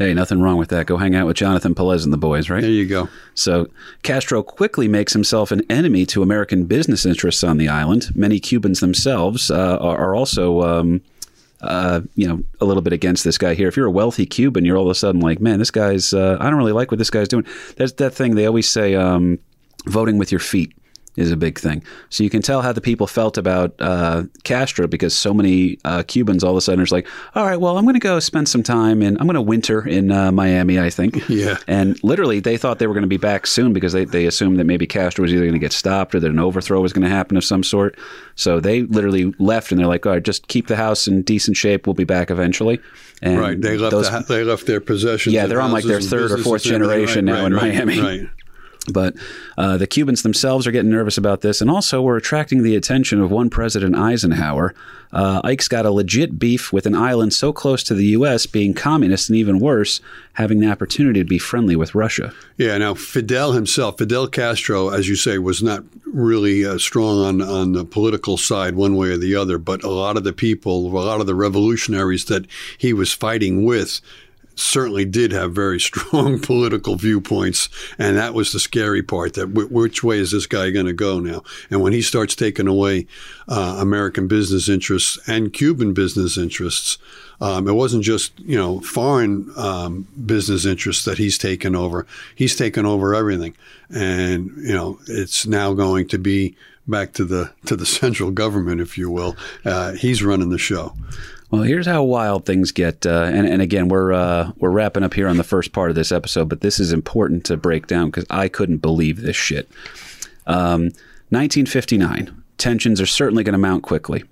[0.00, 0.86] Hey, nothing wrong with that.
[0.86, 2.62] Go hang out with Jonathan Pelez and the boys, right?
[2.62, 3.10] There you go.
[3.34, 3.68] So
[4.02, 8.08] Castro quickly makes himself an enemy to American business interests on the island.
[8.14, 11.02] Many Cubans themselves uh, are, are also, um,
[11.60, 13.68] uh, you know, a little bit against this guy here.
[13.68, 16.14] If you're a wealthy Cuban, you're all of a sudden like, man, this guy's.
[16.14, 17.44] Uh, I don't really like what this guy's doing.
[17.76, 19.38] That's that thing they always say, um,
[19.84, 20.72] voting with your feet
[21.20, 21.82] is a big thing.
[22.08, 26.02] So you can tell how the people felt about uh, Castro because so many uh,
[26.06, 28.48] Cubans all of a sudden are like, all right, well, I'm going to go spend
[28.48, 31.18] some time and I'm going to winter in uh, Miami, I think.
[31.30, 31.58] Yeah.
[31.68, 34.58] And literally, they thought they were going to be back soon because they, they assumed
[34.58, 37.02] that maybe Castro was either going to get stopped or that an overthrow was going
[37.04, 37.96] to happen of some sort.
[38.34, 41.56] So they literally left and they're like, all right, just keep the house in decent
[41.56, 41.86] shape.
[41.86, 42.80] We'll be back eventually.
[43.22, 45.34] And Right, they left those- the, they left their possessions.
[45.34, 48.00] Yeah, they're on, like, their third or fourth generation Right, now in right, Miami.
[48.00, 48.28] Right.
[48.90, 49.14] But
[49.58, 53.20] uh, the Cubans themselves are getting nervous about this, and also we're attracting the attention
[53.20, 54.74] of one President Eisenhower.
[55.12, 58.46] Uh, Ike's got a legit beef with an island so close to the U.S.
[58.46, 60.00] being communist, and even worse,
[60.34, 62.32] having the opportunity to be friendly with Russia.
[62.56, 62.78] Yeah.
[62.78, 67.72] Now Fidel himself, Fidel Castro, as you say, was not really uh, strong on on
[67.72, 69.58] the political side one way or the other.
[69.58, 72.46] But a lot of the people, a lot of the revolutionaries that
[72.78, 74.00] he was fighting with.
[74.60, 79.34] Certainly did have very strong political viewpoints, and that was the scary part.
[79.34, 81.42] That w- which way is this guy going to go now?
[81.70, 83.06] And when he starts taking away
[83.48, 86.98] uh, American business interests and Cuban business interests,
[87.42, 92.06] Um, it wasn't just you know foreign um, business interests that he's taken over.
[92.34, 93.54] He's taken over everything,
[93.88, 96.54] and you know it's now going to be
[96.86, 99.36] back to the to the central government, if you will.
[99.64, 100.92] Uh, he's running the show.
[101.50, 105.14] Well, here's how wild things get, uh, and, and again, we're uh, we're wrapping up
[105.14, 108.06] here on the first part of this episode, but this is important to break down
[108.06, 109.68] because I couldn't believe this shit.
[110.46, 110.90] Um,
[111.30, 114.22] 1959, tensions are certainly going to mount quickly.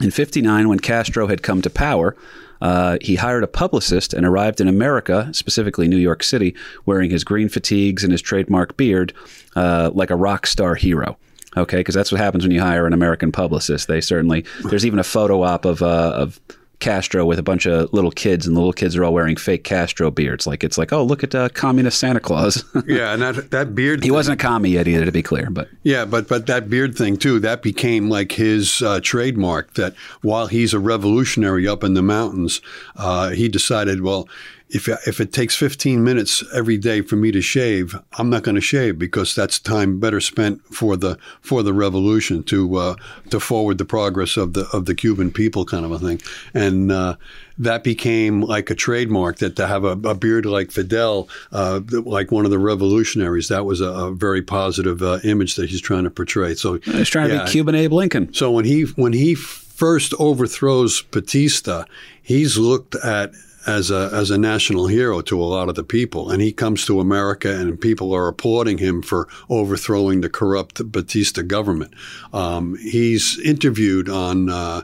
[0.00, 2.16] In 59, when Castro had come to power,
[2.60, 6.54] uh, he hired a publicist and arrived in America, specifically New York City,
[6.86, 9.12] wearing his green fatigues and his trademark beard,
[9.56, 11.16] uh, like a rock star hero.
[11.56, 13.88] Okay, because that's what happens when you hire an American publicist.
[13.88, 16.40] They certainly there's even a photo op of uh, of
[16.80, 19.64] Castro with a bunch of little kids, and the little kids are all wearing fake
[19.64, 20.46] Castro beards.
[20.46, 22.64] Like it's like, oh, look at uh, communist Santa Claus.
[22.86, 24.04] Yeah, and that that beard.
[24.04, 26.96] he wasn't a commie yet either, to be clear, but Yeah, but but that beard
[26.96, 29.74] thing too, that became like his uh, trademark.
[29.74, 32.60] That while he's a revolutionary up in the mountains,
[32.96, 34.28] uh, he decided, well,
[34.74, 38.56] if if it takes 15 minutes every day for me to shave, I'm not going
[38.56, 42.96] to shave because that's time better spent for the for the revolution to uh,
[43.30, 46.20] to forward the progress of the of the Cuban people, kind of a thing,
[46.52, 46.92] and.
[46.92, 47.16] Uh,
[47.56, 52.32] that became like a trademark that to have a, a beard like Fidel, uh, like
[52.32, 56.02] one of the revolutionaries, that was a, a very positive uh, image that he's trying
[56.02, 56.56] to portray.
[56.56, 58.34] So he's trying to be Cuban Abe Lincoln.
[58.34, 61.84] So when he when he first overthrows Batista,
[62.22, 63.30] he's looked at
[63.66, 66.84] as a as a national hero to a lot of the people, and he comes
[66.86, 71.94] to America, and people are applauding him for overthrowing the corrupt Batista government.
[72.32, 74.82] Um, he's interviewed on uh,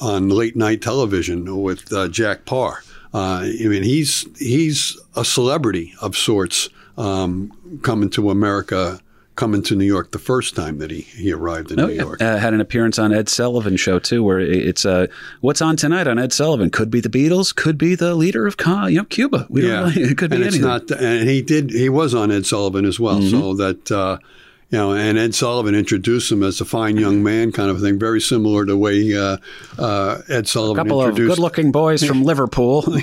[0.00, 2.82] on late night television with uh, Jack Paar.
[3.14, 6.68] Uh, I mean, he's he's a celebrity of sorts
[6.98, 7.52] um,
[7.82, 9.00] coming to America.
[9.36, 12.02] Coming to New York the first time that he, he arrived in Oh, New yeah.
[12.02, 12.22] York.
[12.22, 15.06] Uh, had an appearance on Ed Sullivan show too, where it's uh,
[15.42, 16.70] what's on tonight on Ed Sullivan.
[16.70, 19.46] Could be the Beatles, could be the leader of you know Cuba.
[19.50, 20.70] We don't yeah, really, it could be and it's anything.
[20.70, 20.92] Mm-hmm.
[20.94, 21.02] not.
[21.02, 21.70] And he did.
[21.70, 23.20] He was on Ed Sullivan as well.
[23.22, 24.18] So that uh,
[24.70, 27.98] you know, and Ed Sullivan introduced him as a fine young man, kind of thing,
[27.98, 29.36] very similar to the way uh,
[29.78, 30.86] uh, Ed Sullivan introduced.
[30.86, 32.84] A couple of good-looking boys from Liverpool,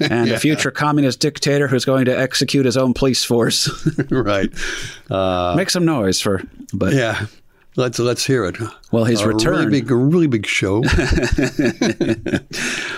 [0.00, 3.68] and a future communist dictator who's going to execute his own police force.
[4.10, 4.50] right?
[5.10, 6.42] Uh, Make some noise for,
[6.72, 7.26] but yeah,
[7.76, 8.56] let's let's hear it.
[8.92, 10.82] Well, his a return- really big, a really big show.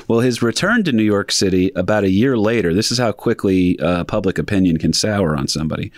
[0.08, 3.76] Well, his return to New York City about a year later, this is how quickly
[3.80, 5.90] uh, public opinion can sour on somebody.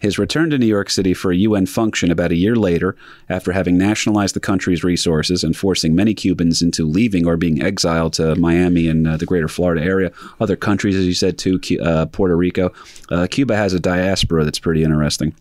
[0.00, 2.96] His return to New York City for a UN function about a year later,
[3.28, 8.14] after having nationalized the country's resources and forcing many Cubans into leaving or being exiled
[8.14, 10.10] to Miami and uh, the greater Florida area,
[10.40, 12.72] other countries, as you said, too, uh, Puerto Rico.
[13.10, 15.36] Uh, Cuba has a diaspora that's pretty interesting,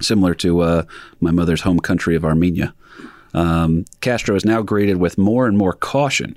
[0.00, 0.82] similar to uh,
[1.20, 2.74] my mother's home country of Armenia.
[3.34, 6.36] Um, Castro is now greeted with more and more caution.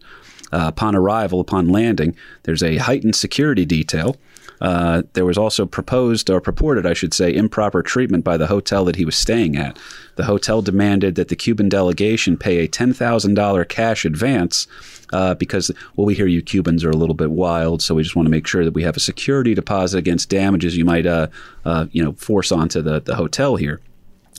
[0.54, 4.18] Uh, upon arrival, upon landing, there's a heightened security detail.
[4.60, 8.86] Uh, there was also proposed, or purported, I should say, improper treatment by the hotel
[8.86, 9.80] that he was staying at.
[10.18, 14.68] The hotel demanded that the Cuban delegation pay a $10,000 cash advance
[15.12, 18.16] uh, because, well, we hear you Cubans are a little bit wild, so we just
[18.16, 21.28] want to make sure that we have a security deposit against damages you might, uh,
[21.66, 23.80] uh, you know, force onto the, the hotel here.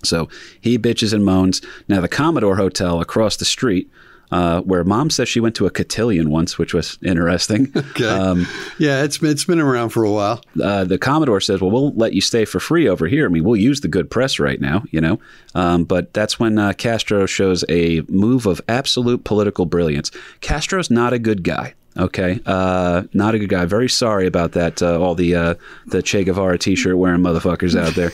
[0.04, 0.28] So
[0.60, 1.62] he bitches and moans.
[1.88, 3.90] Now, the Commodore Hotel across the street,
[4.32, 7.72] uh, where mom says she went to a cotillion once, which was interesting.
[7.92, 8.06] Okay.
[8.06, 8.46] Um,
[8.78, 10.42] yeah, it's it's been around for a while.
[10.62, 13.26] uh, the Commodore says, "Well, we'll let you stay for free over here.
[13.26, 15.20] I mean, we'll use the good press right now, you know."
[15.54, 20.10] Um, but that's when uh, Castro shows a move of absolute political brilliance.
[20.40, 21.74] Castro's not a good guy.
[21.98, 23.66] Okay, uh, not a good guy.
[23.66, 24.80] Very sorry about that.
[24.80, 25.54] Uh, all the uh,
[25.88, 28.12] the Che Guevara T-shirt wearing motherfuckers out there.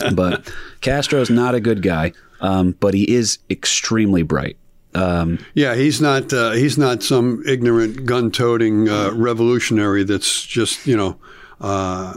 [0.14, 2.12] but Castro's not a good guy.
[2.40, 4.56] Um, but he is extremely bright.
[4.96, 10.96] Um, Yeah, he's not uh, he's not some ignorant gun-toting uh, revolutionary that's just you
[10.96, 11.18] know
[11.60, 12.14] uh,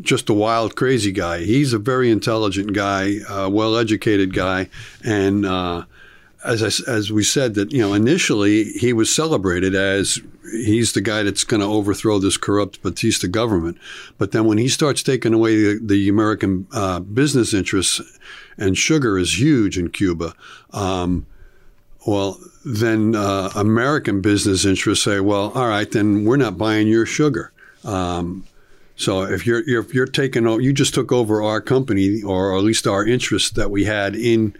[0.00, 1.40] just a wild crazy guy.
[1.40, 3.18] He's a very intelligent guy,
[3.48, 4.68] well-educated guy,
[5.04, 5.84] and uh,
[6.44, 10.20] as I as we said that you know initially he was celebrated as
[10.52, 13.78] he's the guy that's going to overthrow this corrupt Batista government,
[14.18, 18.00] but then when he starts taking away the, the American uh, business interests,
[18.58, 20.34] and sugar is huge in Cuba.
[20.72, 21.26] Um,
[22.06, 27.06] well, then uh, American business interests say, "Well, all right, then we're not buying your
[27.06, 27.52] sugar."
[27.84, 28.44] Um,
[28.96, 32.62] so if you're, you're you're taking o- you just took over our company or at
[32.62, 34.54] least our interest that we had in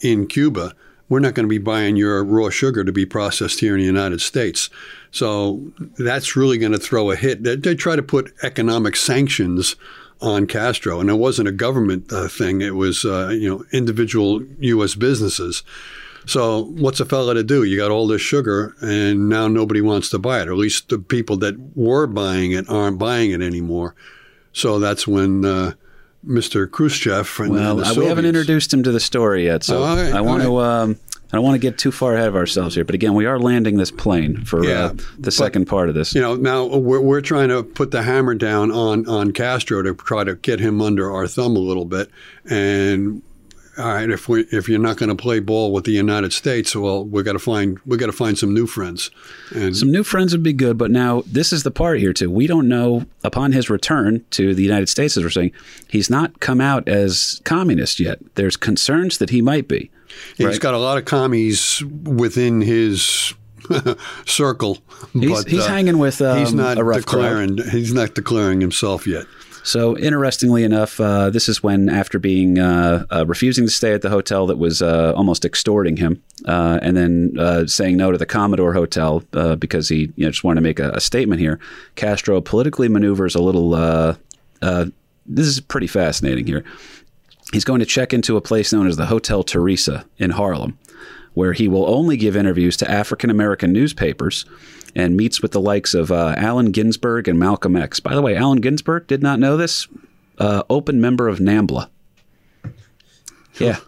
[0.00, 0.74] in Cuba,
[1.08, 3.86] we're not going to be buying your raw sugar to be processed here in the
[3.86, 4.68] United States.
[5.10, 7.42] So that's really going to throw a hit.
[7.42, 9.76] They, they try to put economic sanctions
[10.20, 12.60] on Castro, and it wasn't a government uh, thing.
[12.60, 14.94] It was uh, you know individual U.S.
[14.94, 15.62] businesses.
[16.26, 17.62] So what's a fella to do?
[17.62, 20.48] You got all this sugar, and now nobody wants to buy it.
[20.48, 23.94] Or at least the people that were buying it aren't buying it anymore.
[24.52, 25.72] So that's when uh,
[26.26, 26.70] Mr.
[26.70, 30.20] Khrushchev and well, uh, we haven't introduced him to the story yet, so right, I
[30.20, 30.64] want all to.
[30.64, 30.96] Um,
[31.32, 33.38] I don't want to get too far ahead of ourselves here, but again, we are
[33.38, 36.14] landing this plane for Yeah, uh, the second part of this.
[36.14, 39.94] You know, now we're, we're trying to put the hammer down on, on Castro to
[39.94, 42.10] try to get him under our thumb a little bit.
[42.48, 43.22] And
[43.78, 46.74] all right, if we if you're not going to play ball with the United States,
[46.74, 49.10] well, we got to find we got to find some new friends.
[49.54, 52.30] And Some new friends would be good, but now this is the part here too.
[52.30, 55.52] We don't know upon his return to the United States, as we're saying,
[55.88, 58.18] he's not come out as communist yet.
[58.34, 59.90] There's concerns that he might be.
[60.36, 60.60] he's right.
[60.60, 63.34] got a lot of commies within his
[64.26, 64.78] circle.
[65.12, 67.58] He's- but, he's hanging with, he's um, not a rough declaring.
[67.58, 69.26] He's not declaring himself yet.
[69.66, 74.00] So, interestingly enough, uh, this is when, after being uh, uh, refusing to stay at
[74.00, 78.74] the hotel that was uh, almost extorting him, and then saying no to the Commodore
[78.74, 79.24] Hotel
[79.58, 81.58] because he you know, just wanted to make a, a statement here,
[81.96, 83.70] Castro politically maneuvers a little.
[84.60, 86.62] This is pretty fascinating here.
[87.52, 90.78] He's going to check into a place known as the Hotel Theresa in Harlem,
[91.34, 94.44] where he will only give interviews to African American newspapers
[94.96, 98.00] and meets with the likes of uh, Allen Ginsberg and Malcolm X.
[98.00, 99.86] By the way, Allen Ginsberg did not know this.
[100.38, 101.88] Uh, open member of NAMBLA.
[103.58, 103.78] Yeah.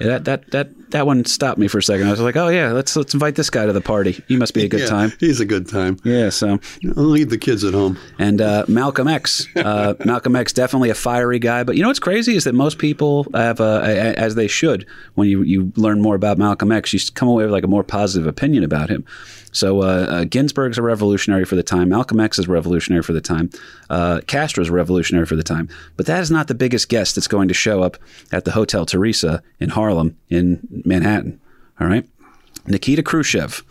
[0.00, 2.08] Yeah, that, that that that one stopped me for a second.
[2.08, 4.20] I was like, "Oh yeah, let's let's invite this guy to the party.
[4.26, 5.96] He must be a good Yeah, time." He's a good time.
[6.02, 6.58] Yeah, so
[6.96, 7.96] I'll leave the kids at home.
[8.18, 9.46] and uh, Malcolm X.
[9.54, 12.78] Uh, Malcolm X definitely a fiery guy, but you know what's crazy is that most
[12.78, 16.72] people have, uh, a- a- as they should, when you you learn more about Malcolm
[16.72, 19.04] X, you come away with like a more positive opinion about him.
[19.52, 21.90] So uh, uh, Ginsberg's a revolutionary for the time.
[21.90, 23.50] Malcolm X is revolutionary for the time.
[23.90, 25.68] Uh, Castro's a revolutionary for the time.
[25.96, 27.98] But that is not the biggest guest that's going to show up
[28.32, 31.38] at the Hotel Theresa in Harlem in Manhattan.
[31.78, 32.08] All right,
[32.66, 33.62] Nikita Khrushchev.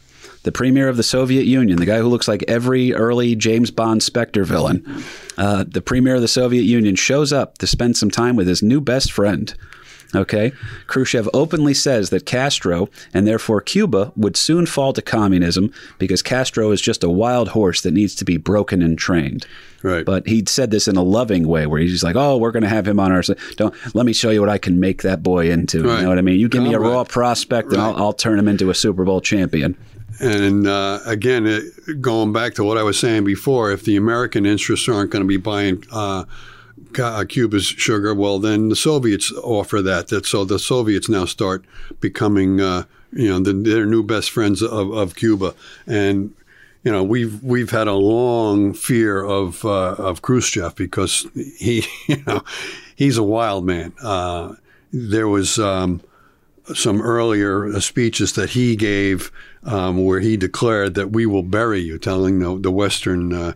[0.43, 4.01] the premier of the Soviet Union, the guy who looks like every early James Bond
[4.01, 5.03] Spectre villain,
[5.37, 8.63] uh, the premier of the Soviet Union shows up to spend some time with his
[8.63, 9.53] new best friend.
[10.13, 10.51] Okay.
[10.87, 16.71] Khrushchev openly says that Castro and therefore Cuba would soon fall to communism because Castro
[16.71, 19.45] is just a wild horse that needs to be broken and trained.
[19.83, 20.05] Right.
[20.05, 22.69] But he said this in a loving way where he's like, "Oh, we're going to
[22.69, 23.37] have him on our side.
[23.55, 25.97] Don't let me show you what I can make that boy into." Right.
[25.97, 26.39] You know what I mean?
[26.39, 26.91] You give me a Comrade.
[26.91, 29.75] raw prospect, and I'll, I'll turn him into a Super Bowl champion.
[30.19, 34.45] And uh, again, it, going back to what I was saying before, if the American
[34.45, 36.25] interests aren't going to be buying uh,
[36.93, 40.09] Cuba's sugar, well, then the Soviets offer that.
[40.09, 41.65] that so the Soviets now start
[41.99, 45.53] becoming, uh, you know, the, their new best friends of, of Cuba.
[45.87, 46.33] And
[46.83, 52.23] you know, we've we've had a long fear of uh, of Khrushchev because he, you
[52.25, 52.43] know,
[52.95, 53.93] he's a wild man.
[54.01, 54.55] Uh,
[54.91, 55.59] there was.
[55.59, 56.01] Um,
[56.75, 59.31] some earlier uh, speeches that he gave
[59.63, 63.53] um, where he declared that we will bury you, telling the, the Western uh,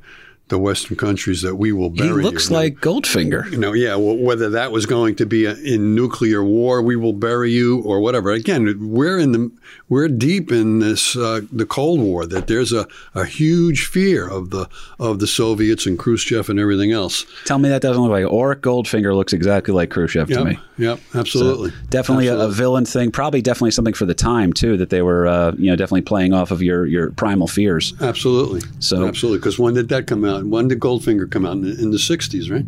[0.49, 2.29] the Western countries that we will He bury you.
[2.29, 3.51] looks like Goldfinger.
[3.51, 6.95] you know, yeah, well, whether that was going to be a, in nuclear war, we
[6.95, 8.31] will bury you, or whatever.
[8.31, 9.51] Again, we're in the
[9.89, 12.27] we're deep in this uh, the Cold War.
[12.27, 14.69] That there's a, a huge fear of the
[14.99, 17.25] of the Soviets and Khrushchev and everything else.
[17.45, 20.59] Tell me that doesn't look like Auric Goldfinger looks exactly like Khrushchev to Yep, me.
[20.77, 23.11] yep, absolutely, Definitely a, a villain thing.
[23.11, 26.33] Probably definitely something for the time too that they were uh, you know definitely playing
[26.33, 27.93] off of your your primal fears.
[27.99, 28.61] Absolutely.
[28.79, 29.39] So- absolutely.
[29.39, 30.34] Because when did that come out?
[30.43, 31.53] When did Goldfinger come out?
[31.53, 32.65] In, in the '60s, right?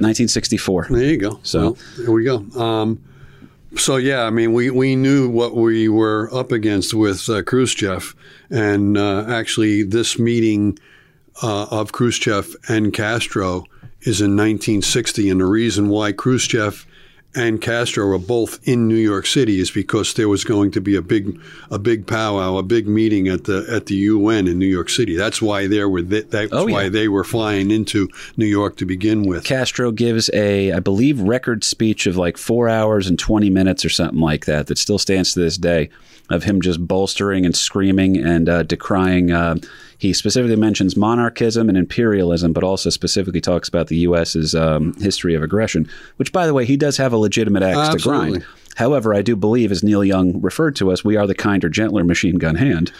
[0.00, 0.86] 1964.
[0.90, 1.40] There you go.
[1.42, 2.36] So- Well, there we go.
[2.60, 3.02] Um,
[3.76, 8.14] so yeah, I mean, we, we knew what we were up against with uh, Khrushchev,
[8.50, 10.78] and uh, actually, this meeting
[11.42, 13.64] uh, of Khrushchev and Castro
[14.02, 16.84] is in 1960, and the reason why Khrushchev
[17.34, 20.96] and Castro were both in New York City is because there was going to be
[20.96, 24.66] a big a big powwow, a big meeting at the at the UN in New
[24.66, 25.14] York City.
[25.16, 26.74] That's why they were th- that's Oh, yeah.
[26.74, 29.44] why they were flying into New York to begin with.
[29.44, 33.88] Castro gives a, I believe, record speech of like four hours and 20 minutes or
[33.90, 35.88] something like that, that still stands to this day,
[36.30, 39.30] of him just bolstering and screaming and uh, decrying.
[39.30, 39.56] Uh,
[39.98, 45.34] he specifically mentions monarchism and imperialism, but also specifically talks about the U.S.'s um, history
[45.34, 48.46] of aggression, which, by the way, he does have a legitimate axe to grind.
[48.76, 52.04] However, I do believe, as Neil Young referred to us, we are the kinder, gentler
[52.04, 52.92] machine gun hand.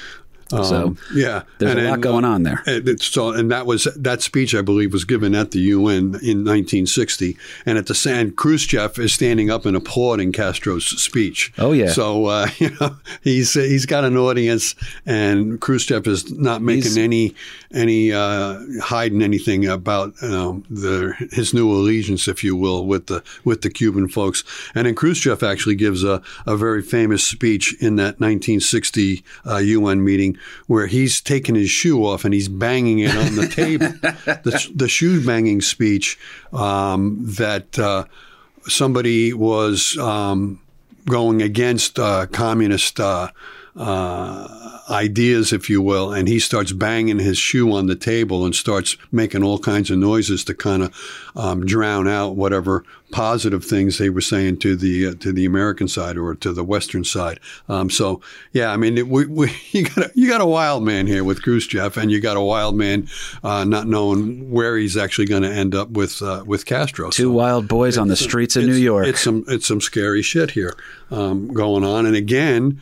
[0.50, 2.62] So Um, yeah, there's a lot going on there.
[2.66, 6.44] And so, and that was that speech, I believe, was given at the UN in
[6.44, 7.36] 1960.
[7.66, 11.52] And at the same, Khrushchev is standing up and applauding Castro's speech.
[11.58, 11.88] Oh, yeah.
[11.90, 14.74] So uh, you know, he's he's got an audience,
[15.06, 17.34] and Khrushchev is not making He's- any
[17.72, 23.06] any uh, hiding anything about you know, the his new allegiance, if you will, with
[23.06, 24.42] the with the Cuban folks.
[24.74, 30.04] And then Khrushchev actually gives a, a very famous speech in that 1960 uh, UN
[30.04, 30.36] meeting
[30.66, 33.88] where he's taking his shoe off and he's banging it on the table.
[34.42, 36.18] the, the shoe banging speech
[36.52, 38.04] um, that uh,
[38.68, 40.60] somebody was um,
[41.06, 43.00] going against uh, communist.
[43.00, 43.28] Uh,
[43.76, 48.54] uh, ideas, if you will, and he starts banging his shoe on the table and
[48.54, 53.98] starts making all kinds of noises to kind of um, drown out whatever positive things
[53.98, 57.40] they were saying to the uh, to the American side or to the Western side.
[57.68, 58.20] Um, so
[58.52, 61.24] yeah, I mean, it, we, we, you got a, you got a wild man here
[61.24, 63.08] with Khrushchev, and you got a wild man
[63.42, 67.10] uh, not knowing where he's actually going to end up with uh, with Castro.
[67.10, 69.06] Two So- wild boys on the streets of New York.
[69.06, 70.76] It's some it's some scary shit here
[71.10, 72.80] um, going on, and again,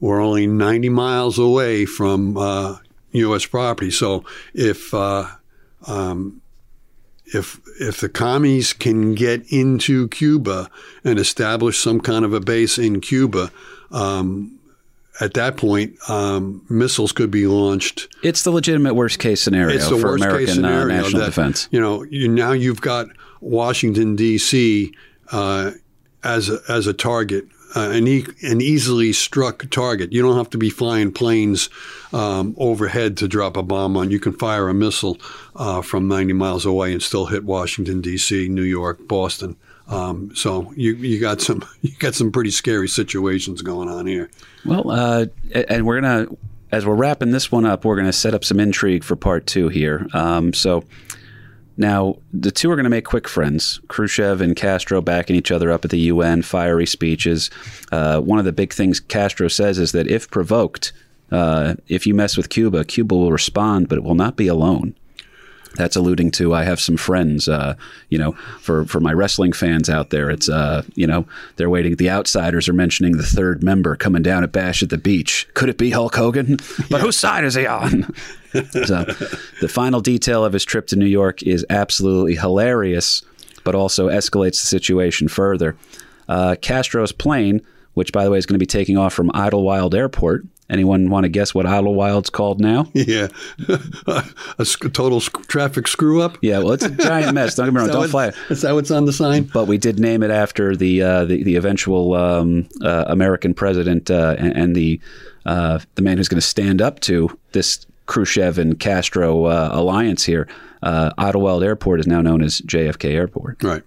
[0.00, 2.78] we're only 90 miles away from uh,
[3.12, 3.46] U.S.
[3.46, 3.90] property.
[3.90, 4.24] So
[4.54, 5.26] if uh,
[5.86, 6.40] um,
[7.26, 10.70] if if the commies can get into Cuba
[11.04, 13.50] and establish some kind of a base in Cuba.
[13.90, 14.56] Um,
[15.20, 19.88] at that point, um, missiles could be launched It's the legitimate worst case scenario it's
[19.88, 21.68] the for worst American case scenario uh, national that, defense.
[21.70, 23.08] You know, you now you've got
[23.40, 24.94] Washington D.C.
[25.30, 25.72] Uh,
[26.24, 27.44] as a, as a target,
[27.76, 30.12] uh, an, e- an easily struck target.
[30.12, 31.68] You don't have to be flying planes
[32.12, 34.10] um, overhead to drop a bomb on.
[34.10, 35.18] You can fire a missile
[35.54, 39.56] uh, from 90 miles away and still hit Washington D.C., New York, Boston.
[39.88, 44.30] Um, so you you got some you got some pretty scary situations going on here.
[44.64, 46.28] Well, uh, and we're gonna,
[46.70, 49.68] as we're wrapping this one up, we're gonna set up some intrigue for part two
[49.68, 50.06] here.
[50.12, 50.84] Um, so
[51.80, 53.80] now the two are gonna make quick friends.
[53.88, 57.50] Khrushchev and Castro backing each other up at the UN, fiery speeches.
[57.90, 60.92] Uh, one of the big things Castro says is that if provoked,
[61.32, 64.94] uh, if you mess with Cuba, Cuba will respond, but it will not be alone.
[65.76, 67.76] That's alluding to I have some friends, uh,
[68.08, 70.28] you know, for, for my wrestling fans out there.
[70.28, 71.26] It's, uh, you know,
[71.56, 71.94] they're waiting.
[71.96, 75.46] The outsiders are mentioning the third member coming down at Bash at the Beach.
[75.54, 76.58] Could it be Hulk Hogan?
[76.90, 78.12] But whose side is he on?
[78.52, 79.04] So,
[79.60, 83.22] the final detail of his trip to New York is absolutely hilarious,
[83.64, 85.76] but also escalates the situation further.
[86.28, 87.60] Uh, Castro's plane,
[87.94, 90.44] which by the way is going to be taking off from Idlewild Airport.
[90.68, 92.86] Anyone want to guess what Idlewild's called now?
[92.94, 93.26] Yeah,
[94.56, 96.38] a sc- total sc- traffic screw up.
[96.42, 97.56] Yeah, well, it's a giant mess.
[97.56, 97.88] Don't get me wrong.
[97.90, 98.36] Don't fly it.
[98.50, 99.44] Is that what's on the sign?
[99.52, 104.12] But we did name it after the uh, the, the eventual um, uh, American president
[104.12, 105.00] uh, and, and the
[105.44, 110.24] uh, the man who's going to stand up to this Khrushchev and Castro uh, alliance
[110.24, 110.48] here.
[110.82, 113.62] Uh, Idlewild Airport is now known as JFK Airport.
[113.62, 113.82] Right.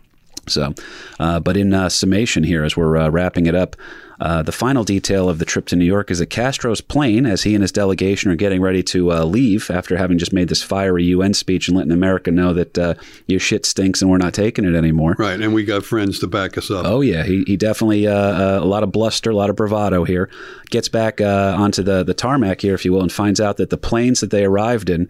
[0.47, 0.73] So,
[1.19, 3.75] uh, but in uh, summation here, as we're uh, wrapping it up,
[4.23, 7.43] uh, the final detail of the trip to New York is that Castro's plane, as
[7.43, 10.63] he and his delegation are getting ready to uh, leave after having just made this
[10.63, 12.93] fiery UN speech and letting America know that uh,
[13.27, 15.17] your shit stinks and we're not taking it anymore.
[15.19, 16.85] Right, and we got friends to back us up.
[16.85, 20.05] Oh yeah, he, he definitely uh, uh, a lot of bluster, a lot of bravado
[20.05, 20.29] here.
[20.69, 23.71] Gets back uh, onto the the tarmac here, if you will, and finds out that
[23.71, 25.09] the planes that they arrived in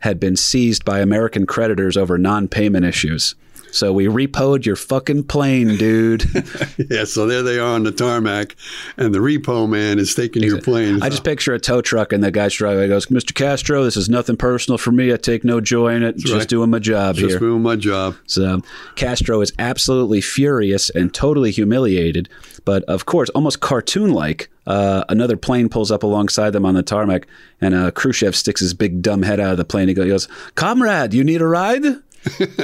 [0.00, 3.34] had been seized by American creditors over non-payment issues.
[3.74, 6.24] So we repoed your fucking plane, dude.
[6.90, 8.56] Yeah, so there they are on the tarmac,
[8.96, 11.02] and the repo man is taking your plane.
[11.02, 12.82] I just picture a tow truck and the guy's driving.
[12.82, 13.34] He goes, "Mr.
[13.34, 15.12] Castro, this is nothing personal for me.
[15.12, 16.16] I take no joy in it.
[16.16, 16.48] just right.
[16.48, 18.16] doing my job just here." Just doing my job.
[18.26, 18.62] So
[18.96, 22.28] Castro is absolutely furious and totally humiliated.
[22.64, 26.82] But of course, almost cartoon like, uh, another plane pulls up alongside them on the
[26.82, 27.26] tarmac,
[27.60, 29.88] and uh, Khrushchev sticks his big dumb head out of the plane.
[29.88, 31.84] He goes, Comrade, you need a ride?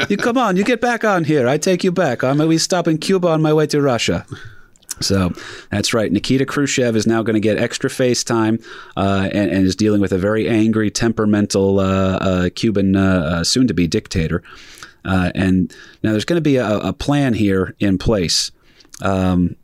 [0.08, 1.48] You come on, you get back on here.
[1.48, 2.24] I take you back.
[2.24, 4.26] I'm we stop in Cuba on my way to Russia.
[5.00, 5.32] So
[5.70, 6.12] that's right.
[6.12, 8.58] Nikita Khrushchev is now going to get extra face time
[8.96, 13.44] uh, and, and is dealing with a very angry, temperamental uh, uh, Cuban uh, uh,
[13.44, 14.42] soon to be dictator.
[15.04, 18.50] Uh, and now there's going to be a, a plan here in place
[19.00, 19.56] um,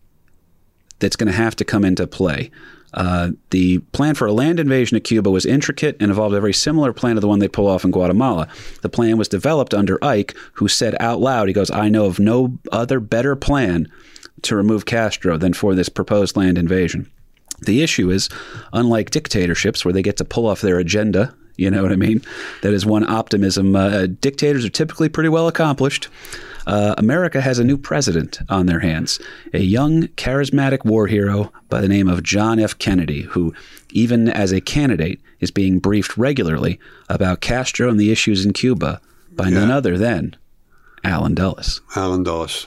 [0.98, 2.50] that's going to have to come into play.
[2.96, 6.54] Uh, the plan for a land invasion of Cuba was intricate and involved a very
[6.54, 8.48] similar plan to the one they pull off in Guatemala.
[8.82, 12.18] The plan was developed under Ike, who said out loud, he goes, I know of
[12.18, 13.90] no other better plan
[14.42, 17.10] to remove Castro than for this proposed land invasion.
[17.60, 18.28] The issue is,
[18.72, 22.22] unlike dictatorships where they get to pull off their agenda, you know what I mean?
[22.62, 23.74] That is one optimism.
[23.74, 26.08] Uh, dictators are typically pretty well accomplished.
[26.66, 29.20] Uh, America has a new president on their hands,
[29.54, 32.76] a young, charismatic war hero by the name of John F.
[32.78, 33.54] Kennedy, who,
[33.90, 39.00] even as a candidate, is being briefed regularly about Castro and the issues in Cuba
[39.30, 40.34] by none other than
[41.04, 41.82] Allen Dulles.
[41.94, 42.66] Allen Dulles.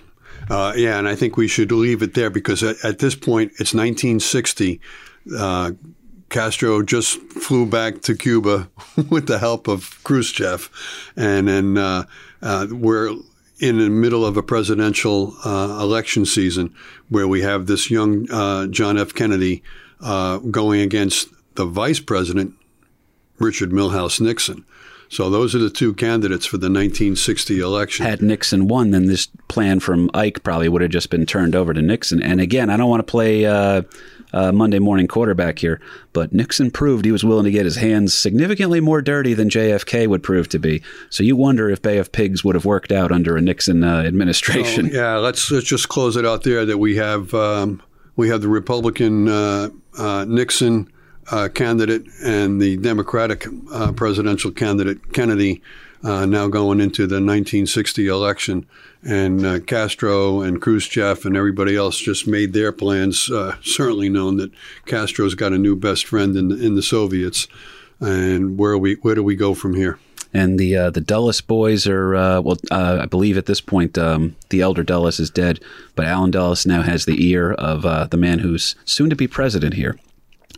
[0.50, 3.52] Uh, yeah, and I think we should leave it there because at, at this point,
[3.54, 4.80] it's 1960.
[5.38, 5.72] Uh,
[6.30, 8.70] Castro just flew back to Cuba
[9.10, 10.70] with the help of Khrushchev,
[11.16, 12.06] and then uh,
[12.42, 13.16] uh, we're
[13.60, 16.74] in the middle of a presidential uh, election season
[17.10, 19.14] where we have this young uh, John F.
[19.14, 19.62] Kennedy
[20.02, 22.54] uh, going against the vice president,
[23.38, 24.66] Richard Milhous Nixon.
[25.10, 28.06] So those are the two candidates for the 1960 election.
[28.06, 31.74] Had Nixon won, then this plan from Ike probably would have just been turned over
[31.74, 32.22] to Nixon.
[32.22, 33.46] And again, I don't want to play
[34.34, 35.82] uh, Monday morning quarterback here,
[36.14, 40.08] but Nixon proved he was willing to get his hands significantly more dirty than JFK
[40.08, 40.82] would prove to be.
[41.10, 44.02] So you wonder if Bay of Pigs would have worked out under a Nixon uh,
[44.02, 44.90] administration.
[44.92, 47.82] So, yeah, let's let's just close it out there that we have um,
[48.16, 50.92] we have the Republican uh, uh, Nixon
[51.32, 55.62] uh, candidate and the Democratic uh, presidential candidate Kennedy
[56.04, 58.66] uh, now going into the 1960 election,
[59.04, 63.30] and uh, Castro and Khrushchev and everybody else just made their plans.
[63.30, 64.52] Uh, certainly known that
[64.86, 67.48] Castro's got a new best friend in the, in the Soviets,
[68.00, 70.00] and where we where do we go from here?
[70.34, 73.98] and the uh, the Dulles boys are uh, well, uh, I believe at this point
[73.98, 75.60] um, the elder Dulles is dead,
[75.96, 79.28] but Allen Dulles now has the ear of uh, the man who's soon to be
[79.28, 79.98] president here.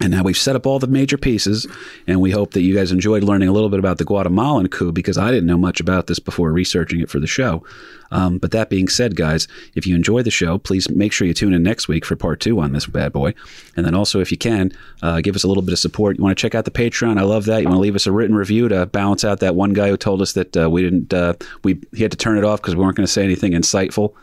[0.01, 1.67] And now we've set up all the major pieces,
[2.07, 4.91] and we hope that you guys enjoyed learning a little bit about the Guatemalan coup
[4.91, 7.63] because I didn't know much about this before researching it for the show.
[8.09, 11.33] Um, but that being said, guys, if you enjoy the show, please make sure you
[11.33, 13.33] tune in next week for part two on this bad boy.
[13.77, 14.71] And then also, if you can,
[15.01, 16.17] uh, give us a little bit of support.
[16.17, 17.19] You want to check out the Patreon?
[17.19, 17.61] I love that.
[17.61, 19.97] You want to leave us a written review to balance out that one guy who
[19.97, 22.75] told us that uh, we didn't, uh, we he had to turn it off because
[22.75, 24.13] we weren't going to say anything insightful.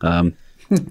[0.00, 0.36] Um,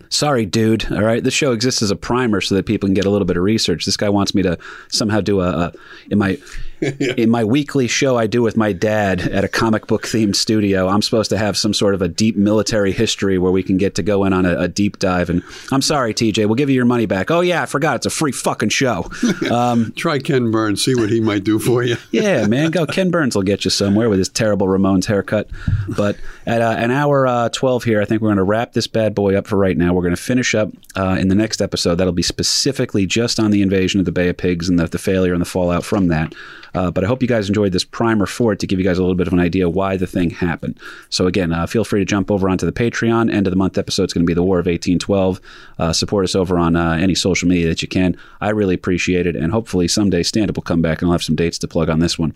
[0.10, 0.92] Sorry, dude.
[0.92, 3.26] All right, this show exists as a primer so that people can get a little
[3.26, 3.86] bit of research.
[3.86, 4.58] This guy wants me to
[4.90, 5.74] somehow do a, a
[6.10, 6.38] in my
[6.82, 10.88] in my weekly show I do with my dad at a comic book themed studio,
[10.88, 13.96] I'm supposed to have some sort of a deep military history where we can get
[13.96, 15.30] to go in on a, a deep dive.
[15.30, 17.32] And I'm sorry, TJ, we'll give you your money back.
[17.32, 19.10] Oh yeah, I forgot it's a free fucking show.
[19.54, 21.98] Um, Try Ken Burns, see what he might do for you.
[22.12, 22.86] yeah, man, go.
[22.86, 25.50] Ken Burns will get you somewhere with his terrible Ramones haircut.
[25.96, 28.88] But at uh, an hour uh, 12 here, I think we're going to wrap this
[28.88, 29.94] bad boy up for right now.
[29.94, 31.96] We're going to finish up uh, in the next episode.
[31.96, 34.98] That'll be specifically just on the invasion of the Bay of Pigs and the, the
[34.98, 36.34] failure and the fallout from that.
[36.74, 38.98] Uh, but I hope you guys enjoyed this primer for it to give you guys
[38.98, 40.80] a little bit of an idea why the thing happened.
[41.10, 43.34] So again, uh, feel free to jump over onto the Patreon.
[43.34, 45.40] End of the month episode is going to be the War of 1812.
[45.78, 48.18] Uh, support us over on uh, any social media that you can.
[48.42, 51.24] I really appreciate it, and hopefully someday stand up will come back and I'll have
[51.24, 52.34] some dates to plug on this one.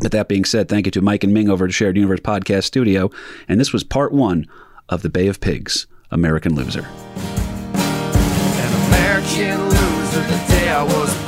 [0.00, 2.64] But that being said, thank you to Mike and Ming over at Shared Universe Podcast
[2.64, 3.10] Studio,
[3.48, 4.46] and this was part one
[4.88, 6.86] of the Bay of Pigs, American Loser.
[7.74, 11.27] An American loser the day I was